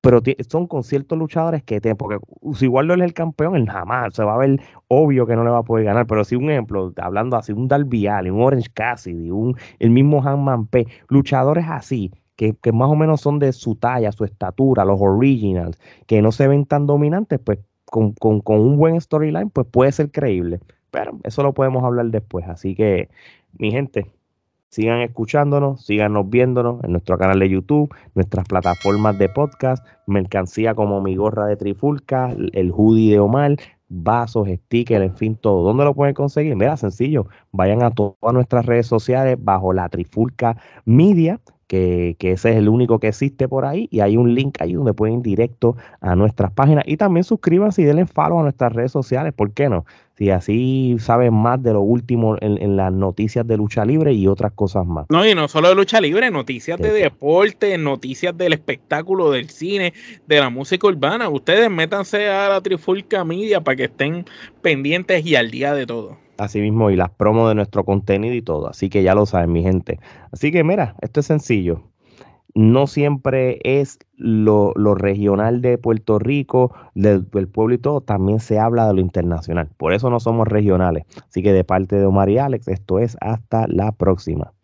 pero 0.06 0.22
son 0.48 0.68
con 0.68 0.84
ciertos 0.84 1.18
luchadores 1.18 1.63
que 1.63 1.82
te, 1.82 1.96
porque 1.96 2.20
si 2.54 2.70
no 2.70 2.94
es 2.94 3.02
el 3.02 3.13
campeón, 3.15 3.56
él 3.56 3.68
jamás 3.68 4.13
se 4.13 4.24
va 4.24 4.36
a 4.36 4.38
ver 4.38 4.62
obvio 4.88 5.26
que 5.26 5.36
no 5.36 5.44
le 5.44 5.50
va 5.50 5.58
a 5.58 5.63
poder 5.63 5.86
ganar, 5.86 6.06
pero 6.06 6.24
si 6.24 6.36
un 6.36 6.52
ejemplo, 6.52 6.94
hablando 6.98 7.38
así, 7.38 7.54
un 7.54 7.68
Darby 7.68 8.08
un 8.08 8.39
Orange 8.39 8.70
Cassidy, 8.72 9.32
un, 9.32 9.58
el 9.80 9.89
mismo 9.89 10.22
Hanman 10.24 10.68
P, 10.68 10.86
luchadores 11.10 11.65
así, 11.68 12.12
que, 12.36 12.54
que, 12.54 12.72
más 12.72 12.88
o 12.88 12.96
menos 12.96 13.22
son 13.22 13.39
de 13.39 13.52
su 13.52 13.78
talla, 13.78 14.12
su 14.12 14.26
estatura, 14.26 14.86
los 14.86 15.02
originals, 15.02 15.80
que 16.06 16.22
no 16.22 16.32
se 16.32 16.48
ven 16.48 16.68
tan 16.68 16.86
dominantes, 16.86 17.39
pues 17.39 17.58
con, 17.86 18.13
con, 18.13 18.41
con 18.41 18.60
un 18.60 18.78
buen 18.78 19.02
storyline, 19.02 19.50
pues 19.50 19.65
puede 19.65 19.91
ser 19.91 20.12
creíble. 20.12 20.60
Pero 20.91 21.18
eso 21.24 21.41
lo 21.41 21.54
podemos 21.54 21.84
hablar 21.84 22.06
después. 22.08 22.46
Así 22.48 22.76
que, 22.76 23.10
mi 23.58 23.72
gente, 23.72 24.12
sigan 24.76 25.00
escuchándonos, 25.00 25.86
síganos 25.86 26.30
viéndonos 26.30 26.84
en 26.84 26.92
nuestro 26.92 27.18
canal 27.18 27.40
de 27.40 27.48
YouTube, 27.48 27.96
nuestras 28.14 28.46
plataformas 28.46 29.18
de 29.18 29.30
podcast, 29.30 29.86
mercancía 30.06 30.76
como 30.76 31.02
mi 31.02 31.16
gorra 31.16 31.46
de 31.46 31.56
Trifulca, 31.56 32.36
el 32.52 32.74
hoodie 32.76 33.14
de 33.14 33.20
Omar, 33.22 33.56
vasos, 33.88 34.50
stickers, 34.50 35.06
en 35.06 35.16
fin, 35.16 35.36
todo. 35.38 35.64
¿Dónde 35.64 35.86
lo 35.86 35.94
pueden 35.94 36.14
conseguir? 36.14 36.58
Mira, 36.58 36.76
sencillo, 36.76 37.28
vayan 37.54 37.84
a 37.84 37.92
todas 37.92 38.34
nuestras 38.34 38.66
redes 38.66 38.86
sociales 38.86 39.38
bajo 39.40 39.72
la 39.72 39.88
Trifulca 39.88 40.58
Media 40.84 41.40
que, 41.67 42.15
ese 42.19 42.51
es 42.51 42.58
el 42.58 42.69
único 42.69 42.99
que 42.99 43.08
existe 43.08 43.47
por 43.47 43.65
ahí 43.65 43.88
y 43.91 44.01
hay 44.01 44.17
un 44.17 44.36
link 44.36 44.58
ahí 44.60 44.73
donde 44.73 44.93
pueden 44.93 45.17
ir 45.17 45.21
directo 45.21 45.75
a 45.99 46.15
nuestras 46.15 46.51
páginas 46.51 46.84
y 46.88 46.97
también 46.97 47.23
suscríbanse 47.23 47.82
y 47.82 47.86
denle 47.86 48.06
follow 48.06 48.39
a 48.39 48.43
nuestras 48.43 48.73
redes 48.73 48.91
sociales, 48.91 49.34
¿por 49.34 49.51
qué 49.51 49.69
no? 49.69 49.86
Si 50.17 50.30
así 50.30 50.95
saben 50.99 51.34
más 51.34 51.62
de 51.62 51.73
lo 51.73 51.82
último 51.82 52.38
en, 52.39 52.78
las 52.78 52.93
noticias 52.93 53.45
de 53.45 53.58
lucha 53.58 53.84
libre 53.84 54.13
y 54.13 54.28
otras 54.28 54.54
cosas 54.54 54.86
más. 54.86 55.08
No, 55.10 55.28
y 55.28 55.36
no 55.36 55.49
solo 55.49 55.67
de 55.67 55.75
lucha 55.75 55.99
libre, 55.99 56.32
noticias 56.32 56.80
de 56.80 56.93
deporte, 56.93 57.78
noticias 57.78 58.38
del 58.38 58.54
espectáculo, 58.54 59.32
del 59.32 59.49
cine, 59.49 59.93
de 60.25 60.39
la 60.39 60.49
música 60.49 60.88
urbana. 60.88 61.28
Ustedes 61.28 61.69
métanse 61.69 62.30
a 62.30 62.47
la 62.47 62.62
Trifulca 62.62 63.25
Media 63.25 63.60
para 63.60 63.75
que 63.75 63.84
estén 63.86 64.25
pendientes 64.62 65.25
y 65.25 65.36
al 65.36 65.51
día 65.51 65.73
de 65.73 65.86
todo. 65.86 66.25
Así 66.38 66.60
mismo, 66.60 66.89
y 66.89 66.95
las 66.95 67.12
promos 67.12 67.50
de 67.50 67.56
nuestro 67.56 67.86
contenido 67.86 68.34
y 68.34 68.41
todo. 68.41 68.67
Así 68.67 68.89
que 68.89 69.04
ya 69.04 69.15
lo 69.15 69.26
saben, 69.26 69.52
mi 69.52 69.63
gente. 69.63 70.00
Así 70.32 70.52
que 70.52 70.63
mira, 70.63 70.95
esto 71.02 71.21
es 71.21 71.26
sencillo. 71.26 71.84
No 72.54 72.88
siempre 72.88 73.60
es 73.63 74.00
lo, 74.15 74.74
regional 74.95 75.62
de 75.62 75.78
Puerto 75.78 76.19
Rico, 76.19 76.74
del, 76.93 77.26
pueblo 77.26 77.76
y 77.76 77.78
todo, 77.78 78.00
también 78.00 78.39
se 78.39 78.60
habla 78.60 78.88
de 78.88 78.93
lo 78.93 79.02
internacional. 79.02 79.69
Por 79.78 79.93
eso 79.93 80.10
no 80.10 80.21
somos 80.21 80.48
regionales. 80.48 81.04
Así 81.28 81.43
que 81.43 81.52
de 81.52 81.65
parte 81.65 81.98
de 81.98 82.06
Omar 82.06 82.30
y 82.30 82.38
Alex, 82.38 82.69
esto 82.69 83.00
es 83.00 83.17
hasta 83.19 83.67
la 83.67 83.91
próxima. 83.91 84.55